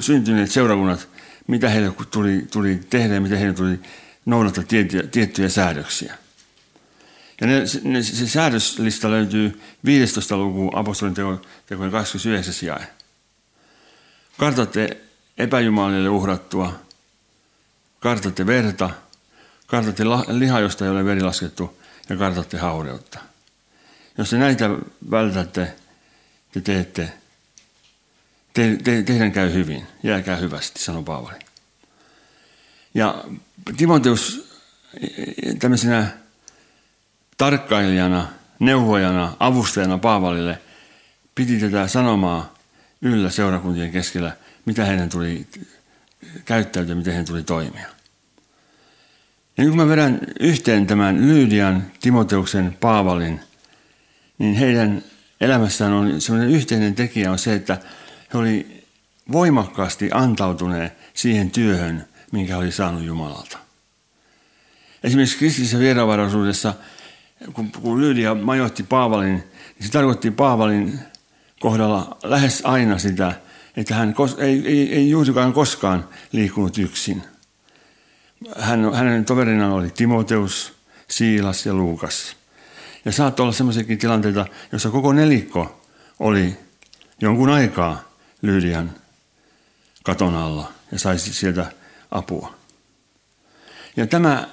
syntyneet 0.00 0.50
seurakunnat, 0.50 1.08
mitä 1.46 1.68
heille 1.68 1.92
tuli, 2.10 2.46
tuli 2.52 2.80
tehdä 2.90 3.14
ja 3.14 3.20
miten 3.20 3.38
heille 3.38 3.54
tuli 3.54 3.80
noudattaa 4.26 4.64
tiettyjä, 4.64 5.02
tiettyjä 5.02 5.48
säädöksiä. 5.48 6.14
Ja 7.40 7.46
ne, 7.46 7.62
ne, 7.84 8.02
se 8.02 8.28
säädöslista 8.28 9.10
löytyy 9.10 9.60
15. 9.84 10.36
luku 10.36 10.70
apostolin 10.74 11.14
tekojen 11.66 11.92
29. 11.92 12.66
jae. 12.66 12.86
Kartatte 14.38 14.96
epäjumalille 15.38 16.08
uhrattua, 16.08 16.85
kartatte 18.06 18.46
verta, 18.46 18.90
kartatte 19.66 20.04
lihaa, 20.28 20.60
josta 20.60 20.84
ei 20.84 20.90
ole 20.90 21.04
veri 21.04 21.20
laskettu, 21.20 21.82
ja 22.08 22.16
kartatte 22.16 22.58
haureutta. 22.58 23.18
Jos 24.18 24.30
te 24.30 24.38
näitä 24.38 24.70
vältätte, 25.10 25.74
te 26.52 26.60
teette, 26.60 27.12
te, 28.52 28.76
te, 28.84 29.02
teidän 29.02 29.32
käy 29.32 29.52
hyvin, 29.52 29.86
jääkää 30.02 30.36
hyvästi, 30.36 30.82
sanoi 30.82 31.02
Paavali. 31.02 31.38
Ja 32.94 33.24
Timoteus 33.76 34.54
tämmöisenä 35.58 36.08
tarkkailijana, 37.36 38.28
neuvojana, 38.58 39.36
avustajana 39.40 39.98
Paavalille 39.98 40.58
piti 41.34 41.60
tätä 41.60 41.86
sanomaa 41.86 42.54
yllä 43.02 43.30
seurakuntien 43.30 43.92
keskellä, 43.92 44.36
mitä 44.64 44.84
heidän 44.84 45.08
tuli 45.08 45.46
käyttäytyä, 46.44 46.94
miten 46.94 47.12
heidän 47.12 47.26
tuli 47.26 47.42
toimia. 47.42 47.95
Ja 49.58 49.64
kun 49.64 49.76
mä 49.76 49.88
vedän 49.88 50.20
yhteen 50.40 50.86
tämän 50.86 51.28
Lyydian, 51.28 51.86
Timoteuksen, 52.00 52.76
Paavalin, 52.80 53.40
niin 54.38 54.54
heidän 54.54 55.02
elämässään 55.40 55.92
on 55.92 56.20
sellainen 56.20 56.50
yhteinen 56.50 56.94
tekijä 56.94 57.30
on 57.30 57.38
se, 57.38 57.54
että 57.54 57.78
he 58.32 58.38
oli 58.38 58.84
voimakkaasti 59.32 60.10
antautuneet 60.12 60.92
siihen 61.14 61.50
työhön, 61.50 62.04
minkä 62.32 62.52
he 62.52 62.58
oli 62.58 62.72
saanut 62.72 63.02
Jumalalta. 63.02 63.58
Esimerkiksi 65.04 65.38
kristillisessä 65.38 65.78
vieraanvaraisuudessa, 65.78 66.74
kun 67.82 68.00
Lyydia 68.00 68.34
majoitti 68.34 68.82
Paavalin, 68.82 69.34
niin 69.34 69.86
se 69.86 69.90
tarkoitti 69.90 70.30
Paavalin 70.30 70.98
kohdalla 71.60 72.18
lähes 72.22 72.62
aina 72.64 72.98
sitä, 72.98 73.32
että 73.76 73.94
hän 73.94 74.14
ei, 74.38 74.62
ei, 74.66 74.94
ei 74.94 75.10
juurikaan 75.10 75.52
koskaan 75.52 76.08
liikkunut 76.32 76.78
yksin. 76.78 77.22
Hän, 78.58 78.94
hänen 78.94 79.24
toverinaan 79.24 79.72
oli 79.72 79.90
Timoteus, 79.90 80.72
Siilas 81.10 81.66
ja 81.66 81.74
Luukas. 81.74 82.36
Ja 83.04 83.12
saattoi 83.12 83.44
olla 83.44 83.52
sellaisiakin 83.52 83.98
tilanteita, 83.98 84.46
jossa 84.72 84.90
koko 84.90 85.12
nelikko 85.12 85.82
oli 86.18 86.56
jonkun 87.20 87.50
aikaa 87.50 88.12
Lyydian 88.42 88.90
katon 90.02 90.34
alla 90.34 90.72
ja 90.92 90.98
saisi 90.98 91.34
sieltä 91.34 91.72
apua. 92.10 92.54
Ja 93.96 94.06
tämä 94.06 94.48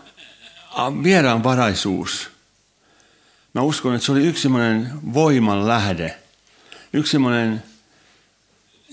vieraanvaraisuus, 1.03 2.29
mä 3.53 3.61
uskon, 3.61 3.95
että 3.95 4.05
se 4.05 4.11
oli 4.11 4.27
yksi 4.27 4.49
voiman 5.13 5.67
lähde– 5.67 6.15
yksi 6.93 7.11
semmoinen 7.11 7.63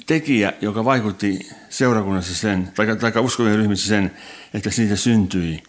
tekijä, 0.06 0.52
joka 0.60 0.84
vaikutti 0.84 1.48
seurakunnassa 1.70 2.34
sen, 2.34 2.72
tai, 2.74 2.86
tai 2.96 3.22
uskovien 3.22 3.56
ryhmissä 3.56 3.88
sen, 3.88 4.16
että 4.54 4.70
siitä 4.70 4.96
syntyi 4.96 5.62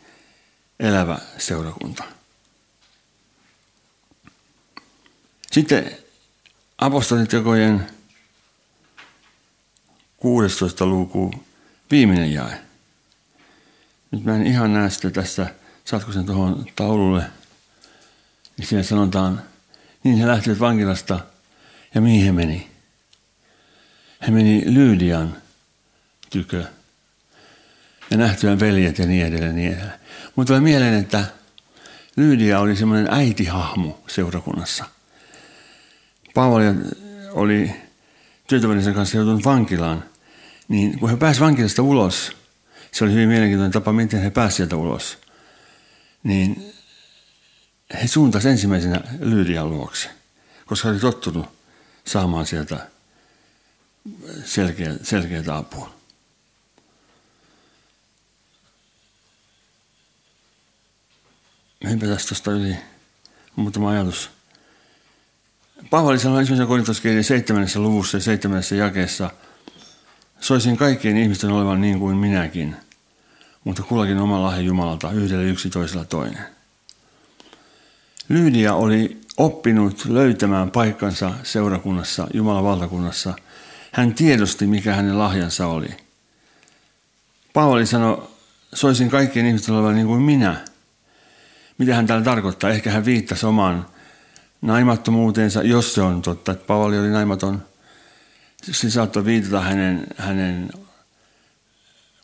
elävä 0.80 1.20
seurakunta. 1.38 2.04
Sitten 5.52 5.92
apostolitekojen 6.78 7.88
16. 10.18 10.86
luku, 10.86 11.34
viimeinen 11.92 12.34
jae. 12.34 12.62
Nyt 14.12 14.24
mä 14.24 14.36
en 14.36 14.48
ihan 14.48 14.74
näe 14.74 14.90
sitä 14.90 15.10
tässä, 15.10 15.48
saatko 15.86 16.12
sen 16.12 16.26
tuohon 16.26 16.66
taululle, 16.76 17.24
niin 18.58 18.68
siinä 18.68 18.84
sanotaan, 18.84 19.42
niin 20.04 20.18
he 20.18 20.28
lähtivät 20.28 20.60
vankilasta– 20.60 21.20
ja 21.96 22.02
mihin 22.02 22.26
he 22.26 22.32
meni? 22.32 22.71
He 24.28 24.32
meni 24.32 24.64
Lyydian 24.66 25.38
tykö. 26.30 26.66
Ja 28.12 28.18
nähtyään 28.18 28.60
veljet 28.60 28.98
ja 28.98 29.06
niin 29.06 29.26
edelleen. 29.26 29.56
Niin 29.56 29.74
edelleen. 29.74 30.00
Mutta 30.36 30.48
tulee 30.48 30.62
mieleen, 30.62 30.94
että 30.94 31.26
Lyydia 32.16 32.60
oli 32.60 32.76
semmoinen 32.76 33.14
äitihahmo 33.14 34.04
seurakunnassa. 34.08 34.86
Paavali 36.34 36.66
oli 37.32 37.76
työtoverinsa 38.48 38.94
kanssa 38.94 39.18
joutunut 39.18 39.46
vankilaan. 39.46 40.04
Niin 40.68 41.00
kun 41.00 41.10
he 41.10 41.18
pääsivät 41.18 41.46
vankilasta 41.46 41.82
ulos, 41.82 42.32
se 42.92 43.04
oli 43.04 43.14
hyvin 43.14 43.28
mielenkiintoinen 43.28 43.72
tapa, 43.72 43.94
miten 43.94 44.22
he 44.22 44.30
pääsivät 44.30 44.56
sieltä 44.56 44.76
ulos. 44.76 45.18
Niin 46.24 46.74
he 48.02 48.08
suuntasivat 48.08 48.52
ensimmäisenä 48.52 49.02
Lyydian 49.20 49.70
luokse, 49.70 50.10
koska 50.66 50.90
oli 50.90 51.00
tottunut 51.00 51.46
saamaan 52.08 52.46
sieltä 52.46 52.88
selkeä, 54.46 54.94
selkeää 55.04 55.58
apua. 55.58 55.94
Hypätäs 61.90 62.26
tuosta 62.26 62.52
yli 62.52 62.78
muutama 63.56 63.90
ajatus. 63.90 64.30
Paavali 65.90 66.20
sanoi 66.20 66.40
ensimmäisen 66.40 66.68
korintoskirjan 66.68 67.24
seitsemännessä 67.24 67.80
luvussa 67.80 68.18
ja 68.18 68.22
seitsemännessä 68.22 68.76
jakeessa, 68.76 69.30
soisin 70.40 70.78
kaikkien 70.78 71.18
ihmisten 71.18 71.52
olevan 71.52 71.82
niin 71.82 72.00
kuin 72.00 72.18
minäkin, 72.18 72.76
mutta 73.64 73.84
kullakin 73.84 74.18
oma 74.18 74.42
lahja 74.42 74.62
Jumalalta, 74.62 75.12
yhdelle 75.12 75.44
yksi 75.44 75.70
toisella 75.70 76.06
toinen. 76.06 76.46
Lyydia 78.30 78.74
oli 78.74 79.22
oppinut 79.38 80.06
löytämään 80.06 80.72
paikkansa 80.72 81.34
seurakunnassa, 81.44 82.28
Jumalan 82.34 82.64
valtakunnassa. 82.64 83.34
Hän 83.92 84.14
tiedosti, 84.14 84.68
mikä 84.68 84.96
hänen 84.96 85.20
lahjansa 85.20 85.68
oli. 85.68 85.90
Paavali 87.54 87.86
sanoi 87.86 88.30
soisin 88.74 89.10
kaikkien 89.10 89.46
ihmisten 89.46 89.76
olevan 89.76 89.96
niin 89.96 90.08
kuin 90.08 90.22
minä. 90.22 90.66
Mitä 91.78 91.96
hän 91.96 92.08
täällä 92.08 92.26
tarkoittaa? 92.26 92.70
Ehkä 92.70 92.92
hän 92.92 93.06
viittasi 93.06 93.46
omaan 93.46 93.86
naimattomuuteensa, 94.62 95.64
jos 95.64 95.94
se 95.94 96.02
on 96.02 96.22
totta, 96.22 96.52
että 96.52 96.66
Paavali 96.66 97.00
oli 97.00 97.10
naimaton. 97.10 97.64
Se 98.64 98.90
saattoi 98.90 99.26
viitata 99.26 99.62
hänen, 99.62 100.08
hänen 100.18 100.70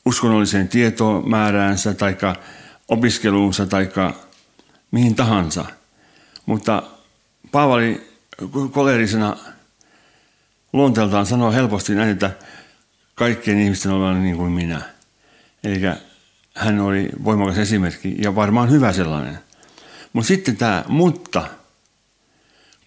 uskonnolliseen 0.05 0.67
tietomääräänsä 0.67 1.93
tai 1.93 2.17
opiskeluunsa 2.87 3.65
tai 3.65 3.89
mihin 4.91 5.15
tahansa. 5.15 5.65
Mutta 6.45 6.83
Paavali 7.51 8.11
kolerisena 8.71 9.37
luonteeltaan 10.73 11.25
sanoo 11.25 11.51
helposti 11.51 11.95
näin, 11.95 12.09
että 12.09 12.31
kaikkien 13.15 13.59
ihmisten 13.59 13.91
olevan 13.91 14.23
niin 14.23 14.37
kuin 14.37 14.51
minä. 14.51 14.81
Eli 15.63 15.81
hän 16.55 16.79
oli 16.79 17.09
voimakas 17.23 17.57
esimerkki 17.57 18.15
ja 18.21 18.35
varmaan 18.35 18.69
hyvä 18.71 18.93
sellainen. 18.93 19.39
Mutta 20.13 20.27
sitten 20.27 20.57
tämä 20.57 20.85
mutta, 20.87 21.47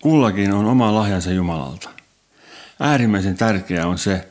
kullakin 0.00 0.52
on 0.52 0.66
oma 0.66 0.94
lahjansa 0.94 1.30
Jumalalta. 1.30 1.90
Äärimmäisen 2.80 3.36
tärkeää 3.36 3.86
on 3.86 3.98
se, 3.98 4.28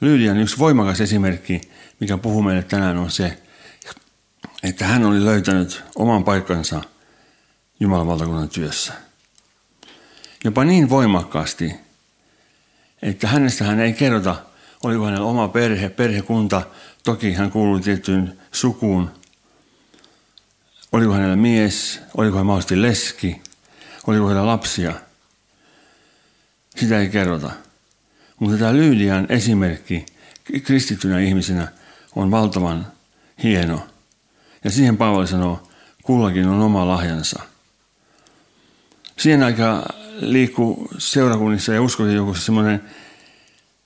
Lyydian 0.00 0.38
yksi 0.38 0.58
voimakas 0.58 1.00
esimerkki, 1.00 1.60
mikä 2.00 2.18
puhuu 2.18 2.42
meille 2.42 2.62
tänään, 2.62 2.96
on 2.96 3.10
se, 3.10 3.38
että 4.62 4.84
hän 4.84 5.04
oli 5.04 5.24
löytänyt 5.24 5.84
oman 5.94 6.24
paikkansa 6.24 6.80
Jumalan 7.80 8.06
valtakunnan 8.06 8.48
työssä. 8.48 8.92
Jopa 10.44 10.64
niin 10.64 10.90
voimakkaasti, 10.90 11.85
että 13.02 13.28
hänestä 13.28 13.64
hän 13.64 13.80
ei 13.80 13.92
kerrota, 13.92 14.36
oliko 14.84 15.04
hänellä 15.04 15.26
oma 15.26 15.48
perhe, 15.48 15.88
perhekunta, 15.88 16.62
toki 17.04 17.32
hän 17.32 17.50
kuului 17.50 17.80
tiettyyn 17.80 18.38
sukuun, 18.52 19.10
oliko 20.92 21.12
hänellä 21.12 21.36
mies, 21.36 22.00
oliko 22.16 22.36
hän 22.36 22.46
mahdollisesti 22.46 22.82
leski, 22.82 23.42
oliko 24.06 24.28
hänellä 24.28 24.46
lapsia. 24.46 24.92
Sitä 26.76 27.00
ei 27.00 27.08
kerrota. 27.08 27.50
Mutta 28.38 28.58
tämä 28.58 28.72
Lyydian 28.72 29.26
esimerkki 29.28 30.06
kristittynä 30.64 31.18
ihmisenä 31.18 31.68
on 32.16 32.30
valtavan 32.30 32.86
hieno. 33.42 33.86
Ja 34.64 34.70
siihen 34.70 34.96
Paavali 34.96 35.26
sanoo, 35.26 35.68
kullakin 36.02 36.48
on 36.48 36.62
oma 36.62 36.88
lahjansa. 36.88 37.42
Siihen 39.16 39.42
aikaan 39.42 39.82
liikkuu 40.20 40.88
seurakunnissa 40.98 41.74
ja 41.74 41.82
uskontijoukossa 41.82 42.44
semmoinen 42.44 42.82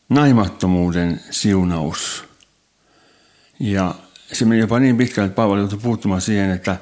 naimattomuuden 0.08 1.20
siunaus. 1.30 2.24
Ja 3.60 3.94
se 4.32 4.44
meni 4.44 4.60
jopa 4.60 4.78
niin 4.78 4.96
pitkälle, 4.96 5.26
että 5.26 5.36
Paavali 5.36 5.60
joutui 5.60 5.78
puuttumaan 5.78 6.20
siihen, 6.20 6.50
että 6.50 6.76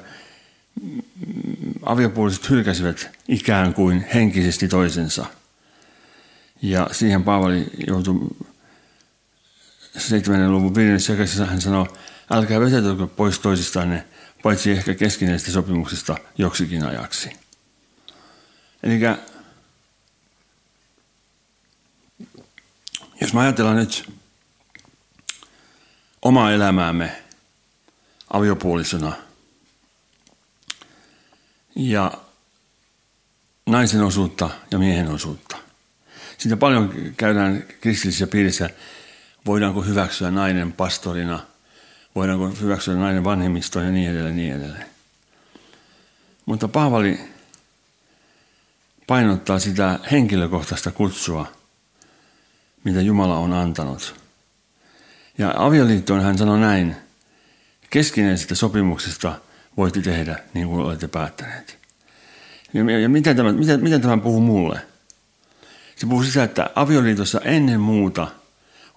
aviopuoliset 1.83 2.49
hylkäsivät 2.49 3.09
ikään 3.27 3.73
kuin 3.73 4.05
henkisesti 4.13 4.67
toisensa. 4.67 5.25
Ja 6.61 6.89
siihen 6.91 7.23
Paavali 7.23 7.65
joutui 7.87 8.27
7. 9.97 10.51
luvun 10.51 10.75
5. 10.75 11.11
jakessa 11.11 11.45
hän 11.45 11.61
sanoi, 11.61 11.85
älkää 12.31 12.59
vetäytykö 12.59 13.07
pois 13.07 13.39
toisistanne, 13.39 14.05
paitsi 14.43 14.71
ehkä 14.71 14.95
keskinäisestä 14.95 15.51
sopimuksesta 15.51 16.15
joksikin 16.37 16.85
ajaksi. 16.85 17.29
Eli 18.83 18.99
jos 23.21 23.33
me 23.33 23.41
ajatellaan 23.41 23.75
nyt 23.75 24.09
omaa 26.21 26.51
elämäämme 26.51 27.23
aviopuolisona 28.33 29.13
ja 31.75 32.11
naisen 33.65 34.01
osuutta 34.01 34.49
ja 34.71 34.79
miehen 34.79 35.07
osuutta. 35.07 35.57
Siitä 36.37 36.57
paljon 36.57 37.13
käydään 37.17 37.63
kristillisissä 37.81 38.27
piirissä, 38.27 38.69
voidaanko 39.45 39.81
hyväksyä 39.81 40.31
nainen 40.31 40.73
pastorina, 40.73 41.39
voidaanko 42.15 42.47
hyväksyä 42.61 42.95
nainen 42.95 43.23
vanhemmistoon 43.23 43.85
ja 43.85 43.91
niin 43.91 44.11
edelleen, 44.11 44.35
niin 44.35 44.55
edelleen. 44.55 44.85
Mutta 46.45 46.67
Paavali 46.67 47.19
painottaa 49.07 49.59
sitä 49.59 49.99
henkilökohtaista 50.11 50.91
kutsua, 50.91 51.58
mitä 52.83 53.01
Jumala 53.01 53.37
on 53.37 53.53
antanut. 53.53 54.15
Ja 55.37 55.53
avioliittoon 55.57 56.21
hän 56.21 56.37
sanoi 56.37 56.59
näin, 56.59 56.95
keskinäisestä 57.89 58.55
sopimuksesta 58.55 59.35
voitte 59.77 60.01
tehdä 60.01 60.39
niin 60.53 60.67
kuin 60.67 60.85
olette 60.85 61.07
päättäneet. 61.07 61.77
Ja, 62.73 62.99
ja 62.99 63.09
miten, 63.09 63.35
tämä, 63.35 63.53
miten, 63.53 63.83
miten 63.83 64.01
tämä 64.01 64.17
puhuu 64.17 64.41
mulle? 64.41 64.81
Se 65.95 66.07
puhuu 66.07 66.23
sitä, 66.23 66.43
että 66.43 66.69
avioliitossa 66.75 67.41
ennen 67.41 67.79
muuta 67.79 68.27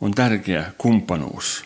on 0.00 0.14
tärkeä 0.14 0.72
kumppanuus. 0.78 1.64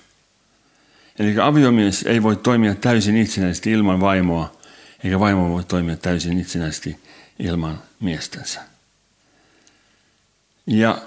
Eli 1.19 1.41
aviomies 1.41 2.03
ei 2.03 2.23
voi 2.23 2.37
toimia 2.37 2.75
täysin 2.75 3.17
itsenäisesti 3.17 3.73
ilman 3.73 4.01
vaimoa, 4.01 4.57
eikä 5.05 5.21
vaimo 5.21 5.51
voi 5.51 5.65
toimia 5.65 5.97
täysin 5.97 6.41
itsenäisesti 6.41 7.01
ilman 7.39 7.83
miestänsä. 8.01 8.61
Ja 10.67 11.03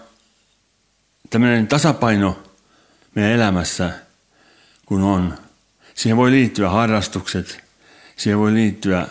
tämmöinen 1.30 1.68
tasapaino 1.68 2.44
meidän 3.16 3.32
elämässä, 3.32 3.92
kun 4.86 5.04
on, 5.04 5.38
siihen 5.96 6.18
voi 6.18 6.32
liittyä 6.32 6.70
harrastukset, 6.70 7.64
siihen 8.16 8.40
voi 8.40 8.54
liittyä 8.54 9.08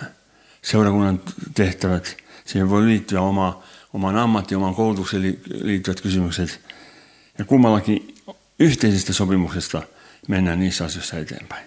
seurakunnan 0.63 1.21
tehtävät, 1.55 2.17
siihen 2.45 2.71
voi 2.71 2.87
liittyä 2.87 3.21
oma, 3.21 3.63
oman 3.93 4.17
ammatti, 4.17 4.55
oman 4.55 4.75
koulutukseen 4.75 5.39
liittyvät 5.51 6.01
kysymykset. 6.01 6.61
Ja 7.39 7.45
kummallakin 7.45 8.15
yhteisestä 8.59 9.13
sopimuksesta 9.13 9.83
mennään 10.29 10.61
niissä 10.61 10.85
asioissa 10.85 11.19
eteenpäin. 11.19 11.67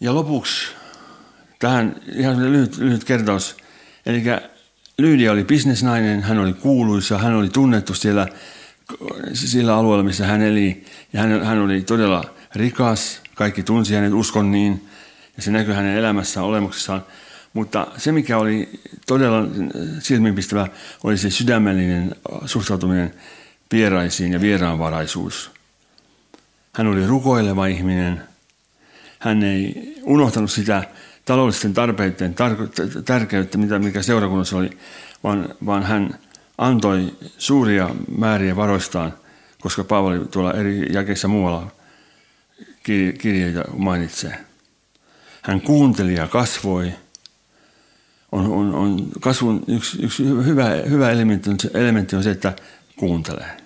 Ja 0.00 0.14
lopuksi 0.14 0.72
tähän 1.58 2.00
ihan 2.12 2.52
lyhyt, 2.52 2.78
lyhyt 2.78 3.04
kertaus. 3.04 3.56
Eli 4.06 4.22
Lyydia 5.02 5.32
oli 5.32 5.44
bisnesnainen, 5.44 6.22
hän 6.22 6.38
oli 6.38 6.52
kuuluisa, 6.52 7.18
hän 7.18 7.34
oli 7.34 7.48
tunnettu 7.48 7.94
siellä, 7.94 8.28
sillä 9.32 9.76
alueella, 9.76 10.04
missä 10.04 10.26
hän 10.26 10.42
eli. 10.42 10.84
Ja 11.12 11.20
hän, 11.20 11.44
hän 11.44 11.58
oli 11.58 11.82
todella 11.82 12.24
rikas, 12.54 13.20
kaikki 13.34 13.62
tunsi 13.62 13.94
hänet 13.94 14.12
uskon 14.12 14.52
niin, 14.52 14.88
ja 15.36 15.42
se 15.42 15.50
näkyi 15.50 15.74
hänen 15.74 15.96
elämässään, 15.96 16.46
olemuksessaan. 16.46 17.04
Mutta 17.52 17.86
se, 17.96 18.12
mikä 18.12 18.38
oli 18.38 18.80
todella 19.06 19.48
silmiinpistävä, 19.98 20.68
oli 21.04 21.18
se 21.18 21.30
sydämellinen 21.30 22.14
suhtautuminen 22.46 23.14
vieraisiin 23.72 24.32
ja 24.32 24.40
vieraanvaraisuus. 24.40 25.50
Hän 26.72 26.86
oli 26.86 27.06
rukoileva 27.06 27.66
ihminen. 27.66 28.22
Hän 29.18 29.42
ei 29.42 29.94
unohtanut 30.02 30.50
sitä 30.50 30.84
taloudellisten 31.24 31.74
tarpeiden 31.74 32.34
tärkeyttä, 33.04 33.58
mitä, 33.58 33.78
mikä 33.78 34.02
seurakunnassa 34.02 34.56
oli, 34.56 34.78
vaan, 35.24 35.54
vaan 35.66 35.82
hän 35.82 36.18
antoi 36.58 37.16
suuria 37.38 37.90
määriä 38.18 38.56
varoistaan, 38.56 39.14
koska 39.60 39.84
Paavali 39.84 40.18
tuolla 40.18 40.52
eri 40.52 40.92
jakeissa 40.92 41.28
muualla 41.28 41.72
kirjeitä 43.18 43.64
mainitsee. 43.76 44.44
Hän 45.42 45.60
kuunteli 45.60 46.14
ja 46.14 46.28
kasvoi. 46.28 46.92
On, 48.32 48.52
on, 48.52 48.74
on 48.74 49.08
kasvun 49.20 49.64
yksi, 49.68 50.02
yksi 50.02 50.24
hyvä, 50.24 50.68
hyvä 50.88 51.10
elementti, 51.10 51.50
on 51.50 51.60
se, 51.60 51.70
elementti 51.74 52.16
on 52.16 52.22
se, 52.22 52.30
että 52.30 52.52
kuuntelee. 52.96 53.56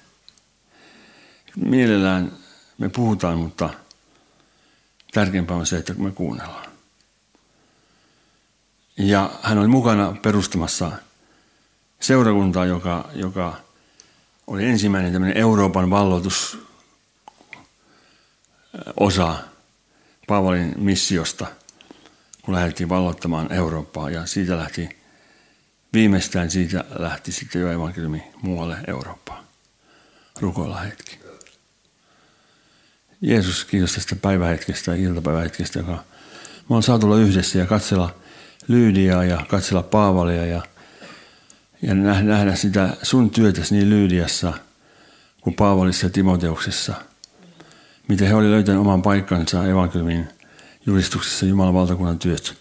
Mielellään 1.56 2.32
me 2.78 2.88
puhutaan, 2.88 3.38
mutta 3.38 3.70
tärkeämpää 5.12 5.56
on 5.56 5.66
se, 5.66 5.76
että 5.76 5.94
me 5.94 6.10
kuunnellaan. 6.10 6.65
Ja 8.98 9.30
hän 9.42 9.58
oli 9.58 9.68
mukana 9.68 10.16
perustamassa 10.22 10.92
seurakuntaa, 12.00 12.66
joka, 12.66 13.08
joka 13.14 13.56
oli 14.46 14.64
ensimmäinen 14.64 15.12
tämmöinen 15.12 15.36
Euroopan 15.36 15.90
valloitus 15.90 16.58
osa 19.00 19.36
Paavalin 20.26 20.74
missiosta, 20.76 21.46
kun 22.42 22.54
lähdettiin 22.54 22.88
valloittamaan 22.88 23.52
Eurooppaa. 23.52 24.10
Ja 24.10 24.26
siitä 24.26 24.56
lähti, 24.56 24.88
viimeistään 25.92 26.50
siitä 26.50 26.84
lähti 26.98 27.32
sitten 27.32 27.62
jo 27.62 27.72
evankeliumi 27.72 28.22
muualle 28.42 28.76
Eurooppaan. 28.86 29.44
Rukoilla 30.40 30.80
hetki. 30.80 31.20
Jeesus, 33.20 33.64
kiitos 33.64 33.94
tästä 33.94 34.16
päivähetkestä 34.16 34.90
ja 34.90 34.96
iltapäivähetkestä, 34.96 35.78
joka 35.78 36.04
me 36.68 36.76
on 36.76 36.82
saatu 36.82 37.06
olla 37.06 37.16
yhdessä 37.16 37.58
ja 37.58 37.66
katsella– 37.66 38.14
Lyydiaa 38.68 39.24
ja 39.24 39.44
katsella 39.48 39.82
Paavalia 39.82 40.46
ja, 40.46 40.62
ja 41.82 41.94
nähdä 41.94 42.54
sitä 42.54 42.96
sun 43.02 43.30
työtäsi 43.30 43.74
niin 43.74 43.90
Lyydiassa 43.90 44.52
kuin 45.40 45.56
Paavalissa 45.56 46.06
ja 46.06 46.10
Timoteuksessa. 46.10 46.94
miten 48.08 48.28
he 48.28 48.34
olivat 48.34 48.52
löytäneet 48.52 48.80
oman 48.80 49.02
paikkansa 49.02 49.66
evankeliumin 49.66 50.28
julistuksessa 50.86 51.46
Jumalan 51.46 51.74
valtakunnan 51.74 52.18
työt. 52.18 52.54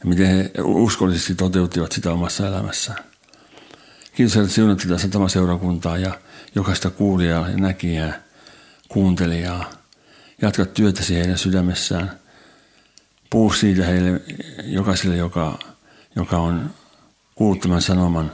Ja 0.00 0.06
miten 0.06 0.26
he 0.26 0.50
uskollisesti 0.62 1.34
toteuttivat 1.34 1.92
sitä 1.92 2.12
omassa 2.12 2.46
elämässään. 2.46 3.04
Kiitos, 4.14 4.36
että 4.36 4.48
siunat 4.48 4.78
tätä 4.78 4.98
satamaseurakuntaa 4.98 5.98
ja 5.98 6.18
jokaista 6.54 6.90
kuulijaa 6.90 7.48
ja 7.48 7.56
näkijää, 7.56 8.22
kuuntelijaa. 8.88 9.70
Jatka 10.42 10.66
työtäsi 10.66 11.14
heidän 11.14 11.38
sydämessään. 11.38 12.19
Puhu 13.30 13.52
siitä 13.52 13.84
heille 13.86 14.20
jokaiselle, 14.64 15.16
joka, 15.16 15.58
joka 16.16 16.38
on 16.38 16.70
kuullut 17.34 17.60
tämän 17.60 17.82
sanoman 17.82 18.32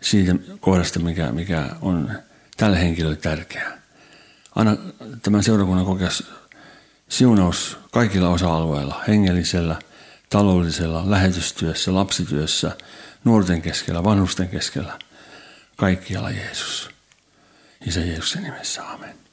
siitä 0.00 0.34
kohdasta, 0.60 0.98
mikä, 0.98 1.32
mikä 1.32 1.70
on 1.80 2.12
tälle 2.56 2.80
henkilölle 2.80 3.16
tärkeää. 3.16 3.78
Anna 4.54 4.76
tämän 5.22 5.42
seurakunnan 5.42 5.86
kokea 5.86 6.08
siunaus 7.08 7.78
kaikilla 7.90 8.28
osa-alueilla, 8.28 9.02
hengellisellä, 9.08 9.76
taloudellisella, 10.30 11.10
lähetystyössä, 11.10 11.94
lapsityössä, 11.94 12.76
nuorten 13.24 13.62
keskellä, 13.62 14.04
vanhusten 14.04 14.48
keskellä, 14.48 14.98
kaikkialla 15.76 16.30
Jeesus. 16.30 16.90
Isä 17.86 18.00
Jeesuksen 18.00 18.42
nimessä, 18.42 18.88
amen. 18.88 19.25